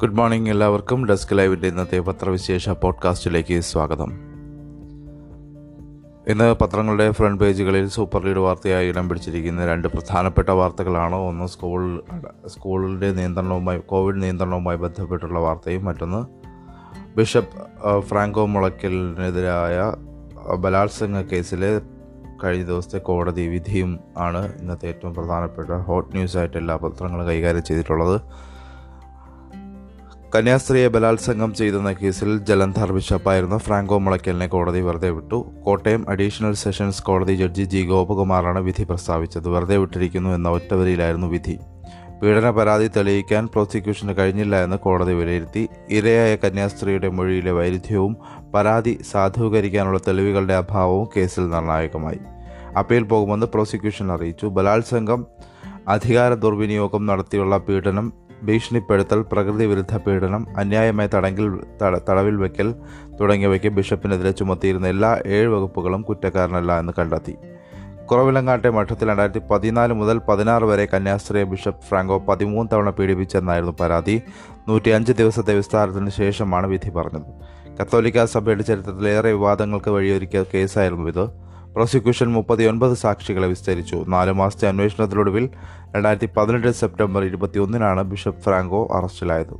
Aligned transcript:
Good 0.00 0.14
morning 0.14 0.50
എല്ലാവർക്കും. 0.50 1.06
Desk 1.06 1.38
ലൈവിന്റെ 1.38 1.68
ഇന്നത്തെ 1.68 1.98
പത്രവിശേഷ 1.98 2.68
പോഡ്കാസ്റ്റിലേക്ക് 2.68 3.60
സ്വാഗതം. 3.60 4.12
ഇന്ന് 6.28 6.54
പത്രങ്ങളുടെ 6.54 7.10
ഫ്രണ്ട് 7.10 7.44
പേജുകളിൽ 7.44 7.88
സൂപ്പർ 7.88 8.24
ലീഡ് 8.24 8.36
വാർത്തയായി 8.36 8.88
ഇടം 8.88 9.08
പിടിച്ചിരിക്കുന്ന 9.08 9.66
രണ്ട് 9.66 9.88
പ്രധാനപ്പെട്ട 9.88 10.48
വാർത്തകളാണ്. 10.48 11.14
ഒന്ന് 11.14 11.46
സ്കൂൾ 11.46 12.04
സ്കൂളിന്റെ 12.46 13.12
നിയന്ത്രണവുമായി 13.12 13.78
കോവിഡ് 13.78 14.22
നിയന്ത്രണവുമായി 14.22 14.76
ബന്ധപ്പെട്ടുള്ള 14.76 15.38
വാർത്തയും 15.38 15.84
മറ്റൊന്ന് 15.84 16.24
ബിഷപ്പ് 17.16 18.00
ഫ്രാങ്കോ 18.00 18.46
മുളയ്ക്കലിനെതിരായ 18.46 19.92
ബലാത്സംഗ 20.56 21.16
കേസിലെ 21.16 21.80
കഴിഞ്ഞ 22.44 22.64
ദിവസത്തെ 22.64 22.98
കോടതി 22.98 23.46
വിധിയും 23.46 23.98
ആണ് 24.18 24.52
ഇന്നത്തെ 24.60 24.88
ഏറ്റവും 24.88 25.14
പ്രധാനപ്പെട്ട 25.14 25.70
ഹോട്ട് 25.70 26.16
ന്യൂസായിട്ട് 26.16 26.56
എല്ലാ 26.56 26.76
പത്രങ്ങളും 26.76 27.26
കൈകാര്യം 27.26 27.64
ചെയ്തിട്ടുള്ളത്. 27.64 28.20
കന്യാസ്ത്രീയെ 30.34 30.88
ബലാത്സംഗം 30.88 31.54
ചെയ്തെന്ന 31.54 31.92
കേസിൽ 31.92 32.38
ജലന്ധർ 32.38 32.92
ബിഷപ്പായിരുന്ന 32.92 33.58
ഫ്രാങ്കോ 33.58 33.98
മുളയ്ക്കലിനെ 33.98 34.46
കോടതി 34.46 34.80
വെറുതെ 34.80 35.10
വിട്ടു. 35.10 35.46
കോട്ടയം 35.66 36.10
അഡീഷണൽ 36.10 36.54
സെഷൻസ് 36.54 37.02
കോടതി 37.02 37.34
ജഡ്ജി 37.34 37.62
ജി 37.62 37.86
ഗോപകുമാറാണ് 37.86 38.58
വിധി 38.58 38.84
പ്രസ്താവിച്ചത്. 38.84 39.48
വെറുതെ 39.48 39.76
വിട്ടിരിക്കുന്നു 39.76 40.30
എന്ന 40.30 40.48
ഒറ്റവരിയിലായിരുന്നു 40.48 41.26
വിധി. 41.26 41.58
പീഡന 42.22 42.50
പരാതി 42.50 42.88
തെളിയിക്കാൻ 42.88 43.46
പ്രോസിക്യൂഷന് 43.46 44.16
കഴിഞ്ഞില്ല 44.18 44.64
എന്ന് 44.64 44.76
കോടതി 44.76 45.12
വിലയിരുത്തി. 45.12 45.68
ഇരയായ 45.90 46.36
കന്യാസ്ത്രീയുടെ 46.36 47.08
മൊഴിയിലെ 47.08 47.52
വൈരുദ്ധ്യവും 47.52 48.16
പരാതി 48.54 49.00
സാധൂകരിക്കാനുള്ള 49.12 49.98
തെളിവുകളുടെ 50.08 50.54
അഭാവവും 50.54 51.08
കേസിൽ 51.16 51.50
നിർണായകമായി. 51.50 52.18
അപ്പീൽ 52.78 53.02
പോകുമെന്ന് 53.02 53.46
പ്രോസിക്യൂഷൻ 53.46 54.12
അറിയിച്ചു. 54.12 54.46
ബലാത്സംഗം 54.46 55.26
അധികാര 55.88 56.34
ദുർവിനിയോഗം 56.34 57.06
നടത്തിയുള്ള 57.06 57.58
പീഡനം 57.58 58.25
ഭീഷണിപ്പെടുത്തൽ 58.42 59.24
പ്രകൃതി 59.32 59.64
വിരുദ്ധ 59.64 59.96
പീഡനം 59.96 60.46
അന്യായമായ 60.56 61.08
തടങ്കിൽ 61.14 61.60
തട- 61.82 62.00
തടവിൽ 62.08 62.36
വയ്ക്കൽ 62.36 62.74
തുടങ്ങിയവയ്ക്ക് 63.20 63.68
ബിഷപ്പിനെതിരെ 63.68 64.30
ചുമത്തിയിരുന്ന 64.30 64.86
എല്ലാ 64.86 65.18
ഏഴ് 65.26 65.48
വകുപ്പുകളും 65.48 66.02
കുറ്റക്കാരനല്ല 66.02 66.78
എന്ന് 66.78 66.92
കണ്ടെത്തി. 66.98 67.36
കുറവിലങ്ങാട്ടെ 68.04 68.70
മഠത്തിൽ 68.70 69.08
രണ്ടായിരത്തി 69.08 69.38
പതിനാല് 69.38 69.92
മുതൽ 69.92 70.20
പതിനാറ് 70.28 70.64
വരെ 70.64 70.88
കന്യാസ്ത്രീയെ 70.94 71.44
ബിഷപ്പ് 71.44 71.82
ഫ്രാങ്കോ 71.82 72.18
പതിമൂന്ന് 72.18 72.70
തവണ 72.72 72.90
പീഡിപ്പിച്ചെന്നായിരുന്നു 72.90 73.76
പരാതി. 73.80 74.22
നൂറ്റിയഞ്ച് 74.68 75.12
ദിവസത്തെ 75.12 75.54
വിസ്താരത്തിന് 75.54 76.10
ശേഷമാണ് 76.10 76.66
വിധി 76.66 76.90
പറഞ്ഞത്. 76.90 77.22
കത്തോലിക്ക 77.80 78.24
സഭയുടെ 78.24 78.62
ചരിത്രത്തിലേറെ 78.62 79.32
വിവാദങ്ങൾക്ക് 79.32 79.90
വഴിയൊരുക്കിയ 79.90 80.44
കേസായിരുന്നു 80.54 81.08
ഇത്. 81.08 81.45
പ്രോസിക്യൂഷൻ 81.76 82.32
മുപ്പത്തിയൊൻപത് 82.32 82.94
സാക്ഷികളെ 82.94 83.48
വിസ്തരിച്ചു. 83.48 84.04
നാല് 84.08 84.32
മാസത്തെ 84.32 84.68
അന്വേഷണത്തിനൊടുവിൽ 84.68 85.50
രണ്ടായിരത്തി 85.96 86.28
പതിനെട്ട് 86.36 86.70
സെപ്റ്റംബർ 86.70 87.24
ഇരുപത്തിയൊന്നിനാണ് 87.24 88.02
ബിഷപ്പ് 88.02 88.40
ഫ്രാങ്കോ 88.40 88.88
അറസ്റ്റിലായത്. 88.94 89.54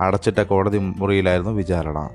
അടച്ചിട്ട 0.00 0.40
കോടതി 0.40 0.78
മുറിയിലായിരുന്നു 0.78 1.50
വിചാരണ. 1.50 2.10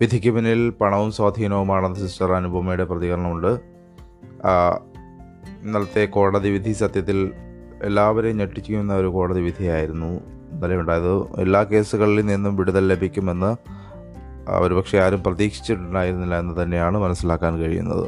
വിധിക്ക് 0.00 0.30
പിന്നിൽ 0.30 0.70
പണവും 0.70 1.12
സ്വാധീനവുമാണെന്ന് 1.12 1.98
സിസ്റ്റർ 1.98 2.32
അനുപമയുടെ 2.32 2.84
പ്രതികരണമുണ്ട്. 2.84 3.60
ഇന്നലത്തെ 5.62 6.04
കോടതി 6.04 6.48
വിധി 6.48 6.72
സത്യത്തിൽ 6.72 7.32
എല്ലാവരെയും 7.82 8.36
ഞെട്ടിക്കുന്ന 8.36 8.94
ഒരു 8.94 9.06
കോടതി 9.06 9.40
വിധിയായിരുന്നു. 9.40 10.34
ഇന്നലെ 10.64 10.80
ഉണ്ടായത് 10.80 11.40
എല്ലാ 11.40 11.62
കേസുകളിൽ 11.62 12.26
നിന്നും 12.26 12.56
വിടുതൽ 12.56 12.88
ലഭിക്കുമെന്ന് 12.88 13.56
ഒരുപക്ഷെ 14.50 14.98
ആരും 14.98 15.22
പ്രതീക്ഷിച്ചിട്ടുണ്ടായിരുന്നില്ല 15.22 16.38
എന്ന് 16.38 16.62
തന്നെയാണ് 16.62 16.98
മനസ്സിലാക്കാൻ 16.98 17.58
കഴിയുന്നത്. 17.58 18.06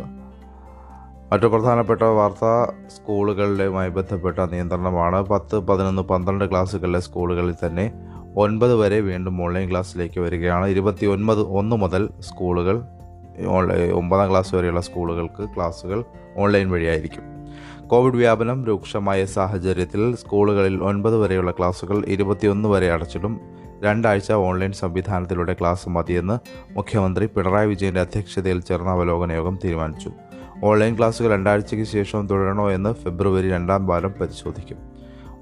മറ്റു 1.33 1.47
പ്രധാനപ്പെട്ട 1.47 2.03
വാർത്ത 2.03 2.73
സ്കൂളുകളുടെയുമായി 2.97 3.89
ബന്ധപ്പെട്ട 3.89 4.39
നിയന്ത്രണമാണ്. 4.39 5.23
പത്ത് 5.23 5.59
പതിനൊന്ന് 5.59 6.03
പന്ത്രണ്ട് 6.03 6.51
ക്ലാസ്സുകളിലെ 6.51 7.01
സ്കൂളുകളിൽ 7.01 7.55
തന്നെ 7.67 7.93
ഒൻപത് 8.37 8.75
വരെ 8.75 9.01
വീണ്ടും 9.01 9.43
ഓൺലൈൻ 9.45 9.71
ക്ലാസ്സിലേക്ക് 9.71 10.21
വരികയാണ്. 10.21 10.67
ഇരുപത്തി 10.67 11.07
ഒൻപത് 11.07 11.41
ഒന്ന് 11.41 11.77
മുതൽ 11.77 12.09
സ്കൂളുകൾ 12.21 12.83
ഒമ്പതാം 13.93 14.31
ക്ലാസ് 14.31 14.55
വരെയുള്ള 14.55 14.81
സ്കൂളുകൾക്ക് 14.81 15.49
ക്ലാസ്സുകൾ 15.57 16.05
ഓൺലൈൻ 16.37 16.71
വഴിയായിരിക്കും. 16.71 17.36
കോവിഡ് 17.87 18.15
വ്യാപനം 18.15 18.65
രൂക്ഷമായ 18.65 19.25
സാഹചര്യത്തിൽ 19.25 20.17
സ്കൂളുകളിൽ 20.17 20.83
ഒൻപത് 20.83 21.17
വരെയുള്ള 21.17 21.51
ക്ലാസുകൾ 21.51 22.05
ഇരുപത്തിയൊന്ന് 22.07 22.69
വരെ 22.69 22.93
അടച്ചിടും. 22.93 23.41
രണ്ടാഴ്ച 23.85 24.33
ഓൺലൈൻ 24.33 24.73
സംവിധാനത്തിലൂടെ 24.73 25.57
ക്ലാസ് 25.61 25.89
മതിയെന്ന് 25.89 26.39
മുഖ്യമന്ത്രി 26.77 27.27
പിണറായി 27.27 27.67
വിജയന്റെ 27.67 28.01
അധ്യക്ഷതയിൽ 28.01 28.61
ചേർന്ന 28.61 28.91
അവലോകന 28.91 29.33
യോഗം 29.33 29.59
തീരുമാനിച്ചു. 29.65 30.11
ഓൺലൈൻ 30.65 30.99
ക്ലാസുകൾ 30.99 31.31
രണ്ടാഴ്ചയ്ക്ക് 31.31 31.87
ശേഷം 31.87 32.27
തുടരണോ 32.27 32.71
എന്ന് 32.71 32.95
ഫെബ്രുവരി 32.95 33.51
രണ്ടാം 33.51 33.87
വാരം 33.87 34.15
പരിശോധിക്കും. 34.21 34.77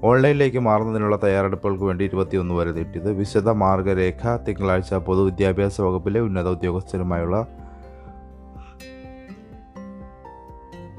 ഓൺലൈനിലേക്ക് 0.03 0.59
മാറുന്നതിനുള്ള 0.59 1.15
തയ്യാറെടുപ്പുകൾക്ക് 1.23 1.83
വേണ്ടി 1.83 2.05
ഇരുപത്തിയൊന്ന് 2.05 2.53
വരെ 2.53 2.71
നീട്ടിയത് 2.71 3.11
വിശദ 3.11 3.49
മാർഗരേഖ 3.49 4.35
തിങ്കളാഴ്ച 4.35 4.93
പൊതുവിദ്യാഭ്യാസ 4.93 5.81
വകുപ്പിലെ 5.81 6.19
ഉന്നത 6.19 6.47
ഉദ്യോഗസ്ഥരുമായുള്ള 6.47 7.47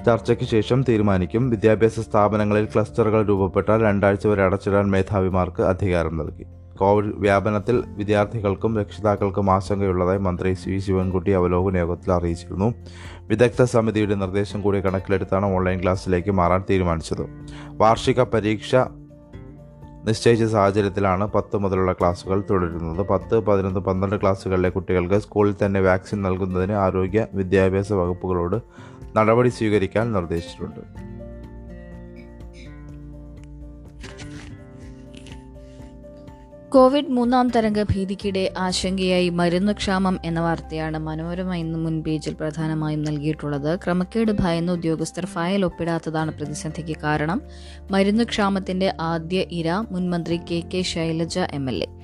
ചർച്ചയ്ക്ക് 0.07 0.45
ശേഷം 0.45 0.85
തീരുമാനിക്കും. 0.89 1.51
വിദ്യാഭ്യാസ 1.51 2.01
സ്ഥാപനങ്ങളിൽ 2.01 2.65
ക്ലസ്റ്ററുകൾ 2.65 3.27
രൂപപ്പെട്ടാൽ 3.27 3.83
രണ്ടാഴ്ച 3.83 4.27
വരെ 4.27 4.43
അടച്ചിടാൻ 4.43 4.91
മേധാവിമാർക്ക് 4.91 5.63
അധികാരം 5.63 6.17
നൽകി. 6.17 6.47
കോവിഡ് 6.79 7.13
വ്യാപനത്തിൽ 7.17 7.85
വിദ്യാർത്ഥികൾക്കും 7.87 8.79
രക്ഷിതാക്കൾക്കും 8.79 9.51
ആശങ്കയുള്ളതായി 9.51 10.19
മന്ത്രി 10.19 10.53
സി 10.53 10.79
ശിവൻകുട്ടി 10.79 11.31
അവലോകന 11.31 11.77
യോഗത്തിൽ 11.77 12.13
അറിയിച്ചിരുന്നു. 12.13 12.75
വിദഗ്ധ 13.21 13.63
സമിതിയുടെ 13.63 14.15
നിർദ്ദേശം 14.15 14.63
കൂടി 14.63 14.81
കണക്കിലെടുത്താണ് 14.81 15.47
ഓൺലൈൻ 15.47 15.83
ക്ലാസ്സിലേക്ക് 15.83 16.31
മാറാൻ 16.31 16.63
തീരുമാനിച്ചത്. 16.71 17.27
വാർഷിക 17.71 18.23
പരീക്ഷ 18.23 18.77
നിശ്ചയിച്ച 20.05 20.45
സാഹചര്യത്തിലാണ് 20.45 21.33
പത്ത് 21.33 21.57
മുതലുള്ള 21.57 21.93
ക്ലാസ്സുകൾ 21.93 22.43
തുടരുന്നത്. 22.51 23.07
പത്ത് 23.07 23.39
പതിനൊന്ന് 23.39 23.81
പന്ത്രണ്ട് 23.81 24.17
ക്ലാസ്സുകളിലെ 24.17 24.69
കുട്ടികൾക്ക് 24.69 25.19
സ്കൂളിൽ 25.19 25.55
തന്നെ 25.67 25.81
വാക്സിൻ 25.81 26.23
നൽകുന്നതിന് 26.23 26.73
ആരോഗ്യ 26.73 27.27
വിദ്യാഭ്യാസ 27.35 27.93
വകുപ്പുകളോട് 27.93 28.57
നടപടി 29.17 29.49
സ്വീകരിക്കാൻ 29.49 30.13
നിർദ്ദേശിച്ചിട്ടുണ്ട്. 30.13 31.07
കോവിഡ് 36.69 37.09
മൂന്നാം 37.09 37.49
തരംഗ 37.49 37.83
ഭീതിക്കിടെ 37.83 38.53
ആശങ്കയായി 38.59 39.29
മരുന്ന് 39.29 39.73
ക്ഷാമം 39.73 40.19
എന്ന 40.25 40.41
വാർത്തയാണ് 40.41 40.99
മനോരമ 40.99 41.55
ഇന്ന് 41.55 41.79
മുൻ 41.79 42.03
പേജിൽ 42.03 42.37
പ്രധാനമായും 42.41 43.05
നൽകിയിട്ടുള്ളത്. 43.05 43.79
ക്രമക്കേട് 43.85 44.33
ഭയന്ന 44.33 44.73
ഉദ്യോഗസ്ഥർ 44.73 45.27
ഫയൽ 45.27 45.65
ഒപ്പിടാത്തതാണ് 45.65 46.33
പ്രതിസന്ധിക്ക് 46.33 47.01
കാരണം. 47.05 47.43
മരുന്ന് 47.91 48.25
ക്ഷാമത്തിന്റെ 48.25 48.95
ആദ്യ 49.01 49.45
ഇര 49.51 49.73
മുൻമന്ത്രി 49.91 50.37
K 50.37 50.63
K 50.75 50.83
Shailaja 50.83 51.39
M 51.39 51.71
L 51.71 51.85
A. 51.85 51.96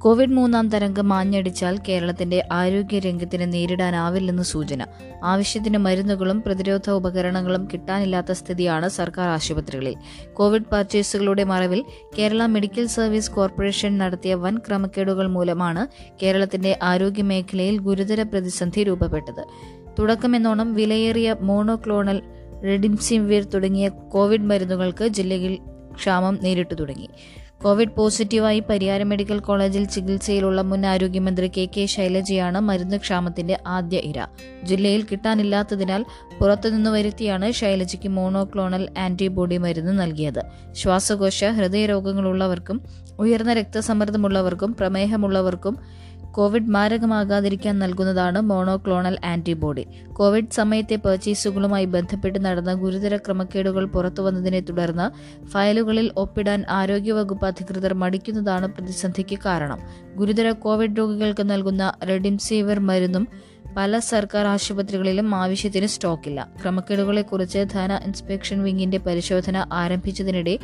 Covid 0.00 0.30
മൂന്നാം 0.30 0.68
തരംഗം 0.68 1.08
മാഞ്ഞടിച്ചാൽ 1.08 1.78
കേരളത്തിന്റെ 1.88 2.48
ആരോഗ്യ 2.52 2.98
രംഗത്തിന് 2.98 3.52
നേരിടാനാവില്ലെന്ന് 3.52 4.42
സൂചന. 4.42 4.86
ആവശ്യത്തിന് 5.24 5.78
മരുന്നുകളും 5.78 6.42
പ്രതിരോധ 6.42 6.90
ഉപകരണങ്ങളും 6.90 7.68
കിട്ടാനില്ലാത്ത 7.72 8.32
സ്ഥിതിയാണ് 8.32 8.88
സർക്കാർ 8.88 9.28
ആശുപത്രികളിൽ. 9.28 9.96
കോവിഡ് 10.32 10.64
പർച്ചേസുകളുടെ 10.72 11.44
മറവിൽ 11.44 11.84
കേരള 12.18 12.46
മെഡിക്കൽ 12.46 12.86
സർവീസ് 12.86 13.30
കോർപ്പറേഷൻ 13.30 13.98
നടത്തിയ 13.98 14.34
വൻ 14.34 14.58
ക്രമക്കേടുകൾ 14.58 15.26
മൂലമാണ് 15.26 15.86
കേരളത്തിന്റെ 16.22 16.78
ആരോഗ്യ 16.82 17.22
മേഖലയിൽ 17.22 17.78
ഗുരുതര 17.78 18.22
പ്രതിസന്ധി 18.22 18.84
രൂപപ്പെട്ടത്. 18.84 19.44
തുടക്കമെന്നോണം 19.98 20.74
വിലയേറിയ 20.74 21.36
മോണോക്ലോണൽ 21.40 22.22
റെഡിംസിംവീർ 22.64 23.44
തുടങ്ങിയ 23.44 23.88
കോവിഡ് 23.88 24.42
മരുന്നുകൾക്ക് 24.42 25.08
ജില്ലയിൽ 25.08 25.58
ക്ഷാമം 25.94 26.38
നേരിട്ടു 26.42 26.74
തുടങ്ങി. 26.74 27.08
കോവിഡ് 27.62 27.94
പോസിറ്റീവായി 27.96 28.60
പരിയാരം 28.60 29.08
മെഡിക്കൽ 29.08 29.38
കോളേജിൽ 29.38 29.84
ചികിത്സയിലുള്ള 29.84 30.60
മുൻ 30.60 30.86
ആരോഗ്യമന്ത്രി 30.86 31.50
കെ 31.56 31.68
കെ 31.76 31.86
ശൈലജയാണ് 31.86 32.60
മരുന്ന് 32.60 32.96
ക്ഷാമത്തിന്റെ 32.96 33.58
ആദ്യ 33.66 33.98
ഇര. 33.98 34.26
ജില്ലയിൽ 34.62 35.02
കിട്ടാനില്ലാത്തതിനാൽ 35.02 36.04
പുറത്തുനിന്ന് 36.40 36.90
വരുത്തിയാണ് 36.90 37.50
ശൈലജയ്ക്ക് 37.50 38.08
മോണോക്ലോണൽ 38.08 38.88
ആന്റിബോഡി 38.98 39.56
മരുന്ന് 39.56 40.02
നൽകിയത്. 40.02 40.42
ശ്വാസകോശ 40.72 41.44
ഹൃദയരോഗങ്ങളുള്ളവർക്കും 41.44 42.80
ഉയർന്ന 43.18 43.52
രക്തസമ്മർദ്ദമുള്ളവർക്കും 43.52 44.76
പ്രമേഹമുള്ളവർക്കും 44.80 45.76
കോവിഡ് 46.30 46.68
മാരകമാകാതിരിക്കാൻ 46.68 47.78
നൽകുന്നതാണ് 47.78 48.40
മോണോക്ലോണൽ 48.40 49.18
ആന്റിബോഡി. 49.24 49.86
കോവിഡ് 50.12 50.50
സമയത്തെ 50.52 50.96
പർച്ചേസുകളുമായി 50.96 51.84
ബന്ധപ്പെട്ട് 51.84 52.44
നടന്ന 52.44 52.74
ഗുരുതര 52.74 53.16
ക്രമക്കേടുകൾ 53.16 53.84
പുറത്തുവന്നതിനെ 53.84 54.60
തുടർന്ന് 54.60 55.06
ഫയലുകളിൽ 55.46 56.10
ഒപ്പിടാൻ 56.16 56.64
ആരോഗ്യവകുപ്പ് 56.70 57.46
അധികൃതർ 57.46 57.94
മടിക്കുന്നതാണ് 57.94 58.66
പ്രതിസന്ധിക്ക് 58.66 59.38
കാരണം. 59.46 59.78
ഗുരുതര 60.16 60.50
കോവിഡ് 60.50 60.98
രോഗികൾക്ക് 60.98 61.50
നൽകുന്ന 61.50 61.92
റെഡിംസീവർ 62.08 62.78
മരുന്നും 62.80 63.28
പല 63.76 63.98
സർക്കാർ 63.98 64.46
ആശുപത്രികളിലും 64.46 65.34
ആവശ്യത്തിന് 65.34 65.86
സ്റ്റോക്കില്ല. 65.86 66.48
ക്രമക്കേടുകളെക്കുറിച്ച് 66.62 67.64
ധന 67.72 68.00
ഇൻസ്പെക്ഷൻ 68.06 68.62
വിങ്ങിന്റെ 68.62 68.98
പരിശോധന 68.98 69.66
ആരംഭിച്ചതിനിടെ 69.72 70.58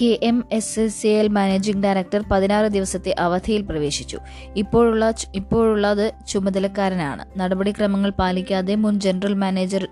K 0.00 0.18
M 0.22 0.44
S 0.52 0.80
S 0.80 1.02
C 1.02 1.08
L 1.08 1.28
managing 1.28 1.82
director 1.82 2.24
പതിനാറ് 2.30 2.66
ദിവസത്തെ 2.66 3.14
അവധിയിൽ 3.18 3.62
പ്രവേശിച്ചു. 3.62 4.18
ഇപ്പോഴുള്ള 4.56 5.14
ഇപ്പോഴുള്ളത് 5.34 6.12
ചുമതലക്കാരനാണ്. 6.28 7.24
നടപടിക്രമങ്ങൾ 7.36 8.10
പാലിക്കാതെ 8.10 8.74
മുൻ 8.74 9.00
ജനറൽ 9.00 9.34
മാനേജർ 9.34 9.88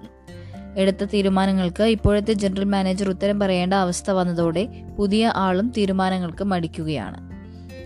എടുത്ത 0.76 1.04
തീരുമാനങ്ങൾക്ക് 1.04 1.82
ഇപ്പോഴത്തെ 1.82 2.32
ജനറൽ 2.32 2.64
മാനേജർ 2.64 3.08
ഉത്തരം 3.08 3.40
പറയേണ്ട 3.40 3.74
അവസ്ഥ 3.74 4.10
വന്നതോടെ 4.10 4.68
പുതിയ 4.98 5.32
ആളും 5.36 5.72
തീരുമാനങ്ങൾക്ക് 5.76 6.44
മടിക്കുകയാണ്. 6.44 7.32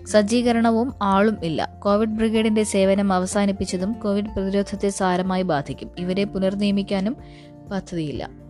സജ്ജീകരണവും 0.07 0.93
ആളും 1.03 1.45
ഇല്ല. 1.45 1.71
കോവിഡ് 1.79 2.09
ബ്രിഗേഡിന്റെ 2.09 2.63
സേവനം 2.63 3.13
അവസാനിപ്പിച്ചതും 3.13 3.93
കോവിഡ് 3.93 4.27
പ്രതിരോധത്തെ 4.27 4.89
സാരമായി 4.89 5.43
ബാധിക്കും. 5.43 5.91
ഇവരെ 5.99 6.25
പുനർനിയമിക്കാനും 6.25 7.17
പദ്ധതിയില്ല. 7.71 8.46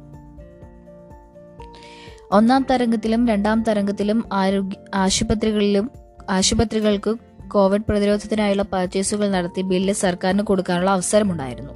ഒന്നാം 2.33 2.67
തരംഗത്തിലും 2.71 3.29
രണ്ടാം 3.29 3.63
തരംഗത്തിലും 3.63 4.25
ആരോഗ്യ 4.33 4.77
ആശുപത്രികളിലും 4.95 5.91
ആശുപത്രികൾക്ക് 6.31 7.15
കോവിഡ് 7.49 7.83
പ്രതിരോധത്തിനായുള്ള 7.89 8.63
പർച്ചേസുകൾ 8.63 9.31
നടത്തി 9.31 9.63
ബില്ല് 9.63 9.95
സർക്കാരിന് 9.95 10.43
കൊടുക്കാനുള്ള 10.43 10.91
അവസരമുണ്ടായിരുന്നു. 10.91 11.73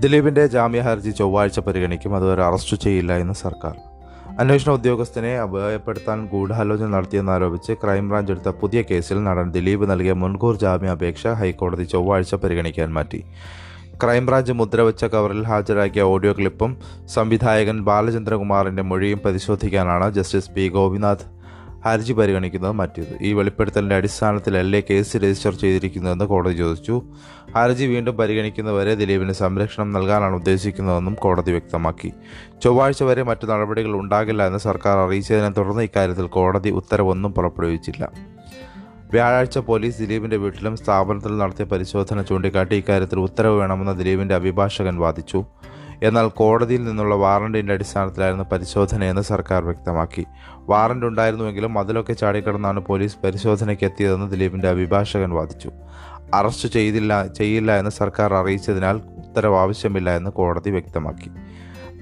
ദിലീപിന്റെ 0.00 0.46
ജാമ്യ 0.46 0.80
ഹർജി 0.80 1.10
ചൊവ്വാഴ്ച 1.10 1.58
പരിഗണിക്കും. 1.58 2.16
അതുവരെ 2.16 2.42
അറസ്റ്റ് 2.42 2.76
ചെയ്യില്ല 2.76 3.16
എന്ന് 3.16 3.34
സർക്കാർ. 3.34 3.93
അന്വേഷണ 4.40 4.70
ഉദ്യോഗസ്ഥനെ 4.70 5.36
അപകടപ്പെടുത്താൻ 5.36 6.28
ഗൂഢാലോചന 6.28 6.86
നടത്തിയെന്നാരോപിച്ച് 6.86 7.72
ക്രൈംബ്രാഞ്ച് 7.72 8.32
എടുത്ത 8.32 8.48
പുതിയ 8.48 8.82
കേസിൽ 8.82 9.24
നടൻ 9.24 9.50
ദിലീപ് 9.50 9.90
നൽകിയ 9.90 10.12
മുൻകൂർ 10.12 10.56
ജാമ്യാപേക്ഷ 10.56 11.26
ഹൈക്കോടതി 11.26 11.84
ചൊവ്വാഴ്ച 11.84 12.34
പരിഗണിക്കാൻ 12.34 12.92
മാറ്റി. 12.92 13.20
ക്രൈംബ്രാഞ്ച് 14.02 14.52
മുദ്രവെച്ച 14.52 15.04
കവറിൽ 15.04 15.42
ഹാജരാക്കിയ 15.42 16.02
ഓഡിയോ 16.02 16.32
ക്ലിപ്പും 16.32 16.70
സംവിധായകൻ 17.06 17.84
ബാലചന്ദ്രകുമാറിന്റെ 17.84 18.82
മൊഴിയും 18.82 19.18
പരിശോധിക്കാനാണ് 19.18 20.10
ജസ്റ്റിസ് 20.10 20.50
പി 20.50 20.68
ഗോപിനാഥ് 20.68 21.26
ഹർജി 21.84 22.12
പരിഗണിക്കുന്നത് 22.12 22.72
മാറ്റിയത് 22.72 23.18
ഈ 23.20 23.32
വെളിപ്പെടുത്തലിന്റെ 23.32 23.96
അടിസ്ഥാനത്തിലല്ലേ 23.96 24.82
കേസ് 24.90 25.16
രജിസ്റ്റർ 25.16 25.54
ചെയ്തിരിക്കുന്നതെന്ന് 25.54 26.24
കോടതി 26.24 26.54
ചോദിച്ചു. 26.54 27.02
ഹർജി 27.56 27.84
വീണ്ടും 27.84 28.16
പരിഗണിക്കുന്നവരെ 28.16 28.94
ദിലീപിന് 28.94 29.32
സംരക്ഷണം 29.32 29.92
നൽകാനാണ് 29.92 30.34
ഉദ്ദേശിക്കുന്നതെന്നും 30.34 31.14
കോടതി 31.14 31.50
വ്യക്തമാക്കി. 31.50 32.12
ചൊവ്വാഴ്ച 32.62 33.02
വരെ 33.02 33.22
മറ്റു 33.22 33.46
നടപടികൾ 33.46 33.92
ഉണ്ടാകില്ല 33.96 34.46
എന്ന് 34.46 34.58
സർക്കാർ 34.58 34.98
അറിയിച്ചതിനെ 34.98 35.48
തുടർന്ന് 35.48 35.82
ഇക്കാര്യത്തിൽ 35.82 36.26
കോടതി 36.26 36.70
ഉത്തരവൊന്നും 36.70 37.34
പുറപ്പെടുവിച്ചില്ല. 37.34 38.12
വ്യാഴാഴ്ച 39.12 39.58
പോലീസ് 39.58 39.98
ദിലീപിന്റെ 39.98 40.36
വീട്ടിലും 40.36 40.76
സ്ഥാപനത്തിലും 40.76 41.38
നടത്തിയ 41.38 41.64
പരിശോധന 41.64 42.22
ചൂണ്ടിക്കാട്ടി 42.22 42.76
ഇക്കാര്യത്തിൽ 42.76 43.18
ഉത്തരവ് 43.18 43.58
വേണമെന്ന് 43.58 43.98
ദിലീപിന്റെ 43.98 44.34
അഭിഭാഷകൻ 44.34 44.96
വാദിച്ചു. 44.96 45.44
എന്നാൽ 46.02 46.28
കോടതിയിൽ 46.28 46.84
നിന്നുള്ള 46.84 47.14
വാറണ്ടിന്റെ 47.14 47.72
അടിസ്ഥാനത്തിലായിരുന്നു 47.72 48.44
പരിശോധനയെന്ന് 48.52 49.22
സർക്കാർ 49.22 49.64
വ്യക്തമാക്കി. 49.64 50.24
വാറണ്ട് 50.58 51.06
ഉണ്ടായിരുന്നുവെങ്കിലും 51.06 51.78
അതിലൊക്കെ 51.78 52.12
ചാടിക്കടന്നാണ് 52.12 52.80
പോലീസ് 52.80 53.16
പരിശോധനയ്ക്ക് 53.24 53.84
എത്തിയതെന്ന് 53.84 54.30
ദിലീപിന്റെ 54.30 54.68
അഭിഭാഷകൻ 54.68 55.30
വാദിച്ചു. 55.30 55.70
അറസ്റ്റ് 56.34 56.68
ചെയ്തില്ല 56.68 57.26
ചെയ്യില്ല 57.26 57.78
എന്ന് 57.78 57.90
സർക്കാർ 57.90 58.34
അറിയിച്ചതിനാൽ 58.34 58.96
ഉത്തരവ് 58.96 59.56
ആവശ്യമില്ല 59.56 60.16
എന്ന് 60.16 60.30
കോടതി 60.30 60.70
വ്യക്തമാക്കി. 60.70 61.30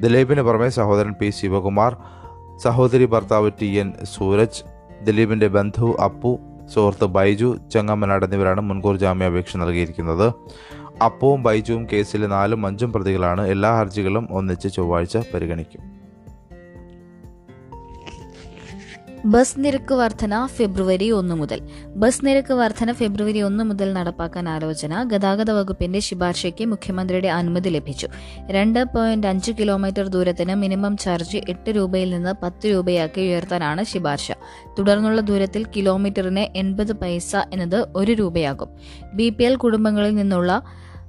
ദിലീപിന് 0.00 0.42
പുറമെ 0.42 0.68
സഹോദരൻ 0.68 1.12
പി 1.12 1.30
ശിവകുമാർ 1.30 1.96
സഹോദരി 2.56 3.04
ഭർത്താവ് 3.04 3.50
ടി 3.62 3.66
എൻ 3.66 3.92
സൂരജ് 4.02 4.62
ദിലീപിന്റെ 5.04 5.48
ബന്ധു 5.48 5.96
അപ്പു 6.04 6.38
സുഹൃത്ത് 6.74 7.04
ബൈജു 7.04 7.56
ചെങ്ങമ്മനാട് 7.72 8.24
എന്നിവരാണ് 8.24 8.60
മുൻകൂർ 8.60 8.96
ജാമ്യാപേക്ഷ 8.96 9.56
നൽകിയിരിക്കുന്നത്. 9.56 10.32
അപ്പവും 11.02 11.42
ബൈജുവും 11.42 11.88
കേസിലെ 11.92 12.26
നാലും 12.26 12.66
അഞ്ചും 12.66 12.92
പ്രതികളാണ് 12.92 13.46
എല്ലാ 13.46 13.78
ഹർജികളും 13.78 14.28
ഒന്നിച്ച് 14.30 14.68
ചൊവ്വാഴ്ച 14.74 15.18
പരിഗണിക്കും 15.34 16.01
ബസ് 19.24 19.54
നിരക്ക് 19.58 19.94
വർധന 19.94 20.46
ഫെബ്രുവരി 20.46 21.10
ഒന്ന് 21.10 21.34
മുതൽ. 21.34 21.60
ബസ് 21.96 22.26
നിരക്ക് 22.26 22.54
വർധന 22.54 22.92
ഫെബ്രുവരി 22.92 23.40
ഒന്ന് 23.40 23.64
മുതൽ 23.64 23.92
നടപ്പാക്കാൻ 23.92 24.48
ആലോചന 24.48 25.02
ഗതാഗത 25.02 25.50
വകുപ്പിന്റെ 25.50 25.98
ശുപാർശയ്ക്ക് 25.98 26.64
മുഖ്യമന്ത്രിയുടെ 26.64 27.28
അനുമതി 27.28 27.68
ലഭിച്ചു. 27.68 28.08
രണ്ട് 28.50 28.84
പോയിന്റ് 28.84 29.26
അഞ്ച് 29.26 29.52
കിലോമീറ്റർ 29.52 30.08
ദൂരത്തിന് 30.08 30.54
മിനിമം 30.54 30.96
ചാർജ് 30.96 31.36
എട്ട് 31.48 31.70
രൂപയിൽ 31.70 32.10
നിന്ന് 32.10 32.34
പത്ത് 32.42 32.66
രൂപയാക്കി 32.66 33.20
ഉയർത്താനാണ് 33.20 33.84
ശുപാർശ. 33.84 34.32
തുടർന്നുള്ള 34.78 35.20
ദൂരത്തിൽ 35.20 35.66
കിലോമീറ്ററിന് 35.76 36.58
എൺപത് 36.58 36.92
പൈസ 36.92 37.36
എന്നത് 37.36 37.88
ഒരു 37.96 38.12
രൂപയാകും. 38.12 38.68
ബി 39.14 39.54
കുടുംബങ്ങളിൽ 39.56 40.14
നിന്നുള്ള 40.14 40.62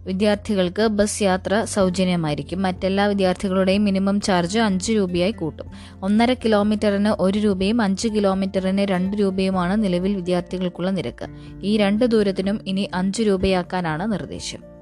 വിദ്യാർത്ഥികൾക്ക് 0.05 0.87
ബസ് 0.87 1.21
യാത്ര 1.21 1.63
സൗജന്യമായിരിക്കും. 1.63 2.61
മറ്റെല്ലാ 2.61 3.05
വിദ്യാർത്ഥികളുടെയും 3.05 3.83
മിനിമം 3.83 4.21
ചാർജ് 4.21 4.59
അഞ്ച് 4.59 4.91
രൂപയായി 4.91 5.31
കൂട്ടും. 5.31 5.65
ഒന്നര 6.03 6.33
കിലോമീറ്ററിന് 6.33 7.09
ഒരു 7.09 7.39
രൂപയും 7.39 7.81
അഞ്ച് 7.81 8.07
കിലോമീറ്ററിന് 8.07 8.81
രണ്ട് 8.81 9.17
രൂപയുമാണ് 9.17 9.83
നിലവിൽ 9.83 10.15
വിദ്യാർത്ഥികൾക്കുള്ള 10.15 10.91
നിരക്ക്. 10.91 11.27
ഈ 11.63 11.77
രണ്ട് 11.77 12.05
ദൂരത്തിനും 12.05 12.61
ഇനി 12.67 12.89
അഞ്ച് 12.93 13.23
രൂപയാക്കാനാണ് 13.23 14.11
നിർദ്ദേശം. 14.11 14.72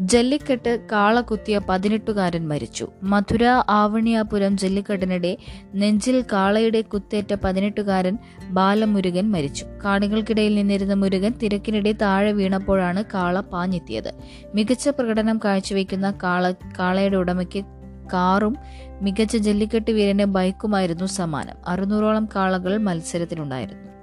ജല്ലിക്കെട്ട് 0.00 0.86
കാളകുത്തിയ 0.92 1.60
പതിനെട്ടുകാരൻ 1.68 2.48
മരിച്ചു. 2.48 2.88
മധുര 3.02 3.44
ആവണിയാപുരം 3.68 4.56
ജല്ലിക്കെട്ടിനിടെ 4.56 5.38
നെഞ്ചിൽ 5.74 6.24
കാളയുടെ 6.32 6.80
കുത്തേറ്റ 6.80 7.34
പതിനെട്ടുകാരൻ 7.34 8.18
ബാലമുരുകൻ 8.50 9.30
മരിച്ചു. 9.30 9.66
കാണികൾക്കിടയിൽ 9.84 10.54
നിന്നിരുന്ന 10.54 10.94
മുരുകൻ 10.94 11.32
തിരക്കിനിടെ 11.42 11.92
താഴെ 11.92 12.32
വീണപ്പോഴാണ് 12.32 13.04
കാള 13.14 13.40
പാഞ്ഞെത്തിയത്. 13.40 14.12
മികച്ച 14.54 14.88
പ്രകടനം 14.88 15.40
കാഴ്ചവെക്കുന്ന 15.44 16.14
കാള 16.22 16.52
കാളയുടെ 16.52 17.16
ഉടമയ്ക്ക് 17.16 17.64
കാറും 18.12 18.56
മികച്ച 19.02 19.36
ജല്ലിക്കെട്ട് 19.36 19.90
വീരന് 19.90 20.24
ബൈക്കുമായിരുന്നു 20.24 21.06
സമ്മാനം. 21.06 21.56
അറുന്നൂറോളം 21.66 22.28
കാളകൾ 22.36 22.76
മത്സരത്തിലുണ്ടായിരുന്നു 22.76 23.95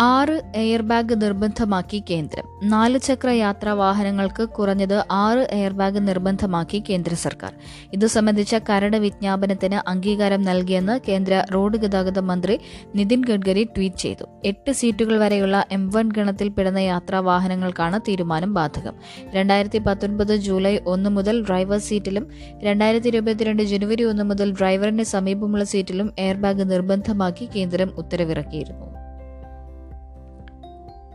ആറ് 0.00 0.42
എയർ 0.54 0.82
ബാഗ് 0.82 1.22
നിർബന്ധമാക്കി 1.22 2.04
കേന്ദ്രം. 2.10 2.44
നാല് 2.62 2.98
ചക്ര 2.98 3.28
യാത്രാ 3.28 3.72
വാഹനങ്ങൾക്ക് 3.72 4.48
കുറഞ്ഞത് 4.48 5.04
ആറ് 5.10 5.48
എയർ 5.50 5.72
ബാഗ് 5.72 6.08
നിർബന്ധമാക്കി 6.08 6.82
കേന്ദ്ര 6.90 7.14
സർക്കാർ. 7.14 7.52
ഇതു 7.92 8.06
സംബന്ധിച്ച 8.06 8.54
കരട് 8.54 8.96
വിജ്ഞാപനത്തിന് 8.96 9.90
അംഗീകാരം 9.90 10.42
നൽകിയെന്ന് 10.42 11.00
കേന്ദ്ര 11.08 11.44
റോഡ് 11.54 11.78
ഗതാഗത 11.78 12.18
മന്ത്രി 12.18 12.58
നിതിൻ 12.94 13.24
ഗഡ്കരി 13.24 13.64
ട്വീറ്റ് 13.64 13.96
ചെയ്തു. 13.96 14.24
എട്ട് 14.44 14.72
സീറ്റുകൾ 14.72 15.16
വരെയുള്ള 15.16 15.64
എം 15.72 15.88
വൺ 15.88 16.08
ഗണത്തിൽപ്പെടുന്ന 16.08 16.78
യാത്രാ 16.78 17.20
വാഹനങ്ങൾക്കാണ് 17.20 18.00
തീരുമാനം 18.00 18.54
ബാധകം. 18.54 18.94
രണ്ടായിരത്തി 19.30 19.78
പത്തൊൻപത് 19.78 20.36
ജൂലൈ 20.36 20.78
ഒന്ന് 20.86 21.10
മുതൽ 21.10 21.46
ഡ്രൈവർ 21.46 21.78
സീറ്റിലും 21.78 22.30
രണ്ടായിരത്തി 22.62 23.08
ഇരുപത്തിരണ്ട് 23.08 23.62
ജനുവരി 23.62 24.02
ഒന്ന് 24.02 24.22
മുതൽ 24.22 24.52
ഡ്രൈവറിന് 24.52 25.02
സമീപമുള്ള 25.02 25.64
സീറ്റിലും 25.64 26.12
എയർ 26.18 26.36
ബാഗ് 26.36 26.70
നിർബന്ധമാക്കി 26.70 27.48
കേന്ദ്രം 27.56 27.92
ഉത്തരവിറക്കിയിരുന്നു. 27.98 28.97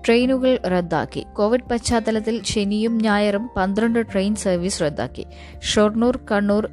ട്രെയിനുകൾ 0.05 0.59
റദ്ദാക്കി. 0.67 1.25
കോവിഡ് 1.33 1.69
പശ്ചാത്തലത്തിൽ 1.71 2.41
ശനിയും 2.43 2.97
ഞായറും 2.97 3.49
പന്ത്രണ്ട് 3.57 3.99
ട്രെയിൻ 4.11 4.35
സർവീസ് 4.35 4.81
റദ്ദാക്കി. 4.81 5.25
ഷൊർണൂർ 5.61 6.19
കണ്ണൂർ 6.31 6.65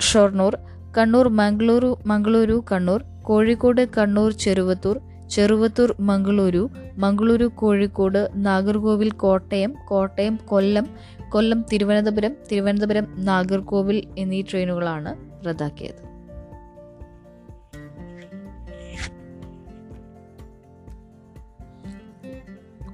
ഷൊർണൂർ 0.00 0.54
കണ്ണൂർ 0.98 1.28
മംഗളൂരു 1.28 1.98
മംഗളൂരു 2.06 2.64
കണ്ണൂർ 2.72 3.02
കോഴിക്കോട് 3.22 3.88
കണ്ണൂർ 3.98 4.32
ചെറുവത്തൂർ 4.32 5.00
ചെറുവത്തൂർ 5.30 5.96
മംഗളൂരു 6.00 6.70
മംഗളൂരു 6.96 7.44
കോഴിക്കോട് 7.44 8.28
നാഗർകോവിൽ 8.36 9.10
കോട്ടയം 9.10 9.74
കോട്ടയം 9.88 10.38
കൊല്ലം 10.44 10.86
കൊല്ലം 11.28 11.64
തിരുവനന്തപുരം 11.72 12.34
തിരുവനന്തപുരം 12.52 13.06
നാഗർകോവിൽ 13.18 14.00
എന്നീ 14.18 14.42
ട്രെയിനുകളാണ് 14.42 15.12
റദ്ദാക്കിയത്. 15.46 16.05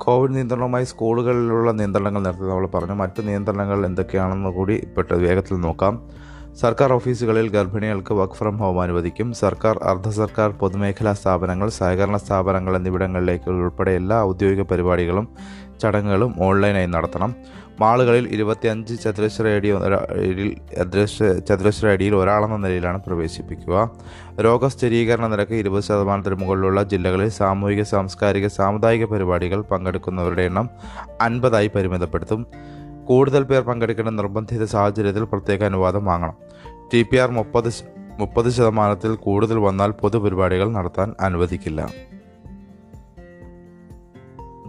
കോവിഡ് 0.05 0.35
നിയന്ത്രണവുമായി 0.35 0.85
സ്കൂളുകളിലുള്ള 0.85 1.71
നിയന്ത്രണങ്ങൾ 1.73 2.23
നേരത്തെ 2.23 2.43
നമ്മൾ 2.43 2.67
പറഞ്ഞു. 2.67 2.95
മറ്റ് 2.95 3.29
നിയന്ത്രണങ്ങൾ 3.29 3.87
എന്തൊക്കെയാണെന്ന് 3.87 4.51
കൂടി 4.51 4.89
പെട്ട 4.97 5.13
വേഗത്തിൽ 5.13 5.61
നോക്കാം. 5.61 5.95
സർക്കാർ 6.61 6.93
ഓഫീസുകളിൽ 6.93 7.49
ഗർഭിണികൾക്ക് 7.49 8.13
വർക്ക് 8.15 8.35
ഫ്രം 8.35 8.57
ഹോം 8.59 8.83
അനുവദിക്കും. 8.83 9.33
സർക്കാർ 9.33 9.79
അർദ്ധ 9.83 10.09
സർക്കാർ 10.09 10.51
പൊതുമേഖലാ 10.51 11.13
സ്ഥാപനങ്ങൾ 11.13 11.69
സഹകരണ 11.69 12.17
സ്ഥാപനങ്ങൾ 12.17 12.77
എന്നിവിടങ്ങളിലേക്ക് 12.77 13.51
ഉൾപ്പെടെ 13.51 13.91
എല്ലാ 13.91 14.19
ഔദ്യോഗിക 14.23 14.63
പരിപാടികളും 14.63 15.29
ചടങ്ങുകളും 15.83 16.35
ഓൺലൈനായി 16.39 16.87
നടത്തണം. 16.87 17.35
മാളുകളിൽ 17.83 18.25
ഇരുപത്തിയഞ്ച് 18.29 18.95
ചതുരശ്ര 19.03 19.47
അടി 19.49 19.71
ഒരാളിൽ 19.71 20.49
ചതുരശ്ര 21.49 21.87
അടിയിൽ 21.89 22.15
ഒരാളെന്ന 22.17 22.57
നിലയിലാണ് 22.57 22.99
പ്രവേശിപ്പിക്കുക. 23.05 23.77
രോഗസ്ഥിരീകരണ 24.41 25.27
നിരക്ക് 25.27 25.53
ഇരുപത് 25.53 25.83
ശതമാനത്തിന് 25.83 26.35
മുകളിലുള്ള 26.35 26.83
ജില്ലകളിൽ 26.83 27.29
സാമൂഹിക 27.29 27.83
സാംസ്കാരിക 27.83 28.47
സാമുദായിക 28.47 29.05
പരിപാടികൾ 29.05 29.61
പങ്കെടുക്കുന്നവരുടെ 29.61 30.43
എണ്ണം 30.43 30.71
അൻപതായി 31.21 31.71
പരിമിതപ്പെടുത്തും. 31.75 32.47
കൂടുതൽ 33.05 33.43
പേർ 33.43 33.62
പങ്കെടുക്കേണ്ട 33.62 34.11
നിർബന്ധിത 34.11 34.65
സാഹചര്യത്തിൽ 34.65 35.25
പ്രത്യേക 35.25 35.65
അനുവാദം 35.65 36.05
വാങ്ങണം. 36.05 36.37
ടി 36.95 37.03
പി 37.03 37.17
ആർ 37.17 37.31
മുപ്പത് 37.31 37.71
മുപ്പത് 38.19 38.49
ശതമാനത്തിൽ 38.51 39.15
കൂടുതൽ 39.15 39.59
വന്നാൽ 39.59 39.91
പൊതുപരിപാടികൾ 39.91 40.69
നടത്താൻ 40.71 41.15
അനുവദിക്കില്ല. 41.21 41.81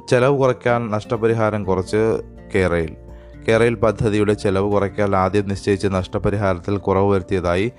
ചെലവ് 0.09 0.37
കുറയ്ക്കാൻ 0.37 0.91
നഷ്ടപരിഹാരം 0.91 1.63
കുറച്ച് 1.63 2.01
കേരയിൽ. 2.55 3.02
കേരയിൽ 3.47 3.75
പദ്ധതിയുടെ 3.75 4.33
ചെലവ് 4.33 4.71
കുറയ്ക്കാൻ 4.71 5.15
ആദ്യം 5.15 5.47
നിശ്ചയിച്ച 5.47 5.85
നഷ്ടപരിഹാരത്തിൽ 5.85 6.77
കുറവ് 6.77 7.11
വരുത്തിയതായി 7.11 7.71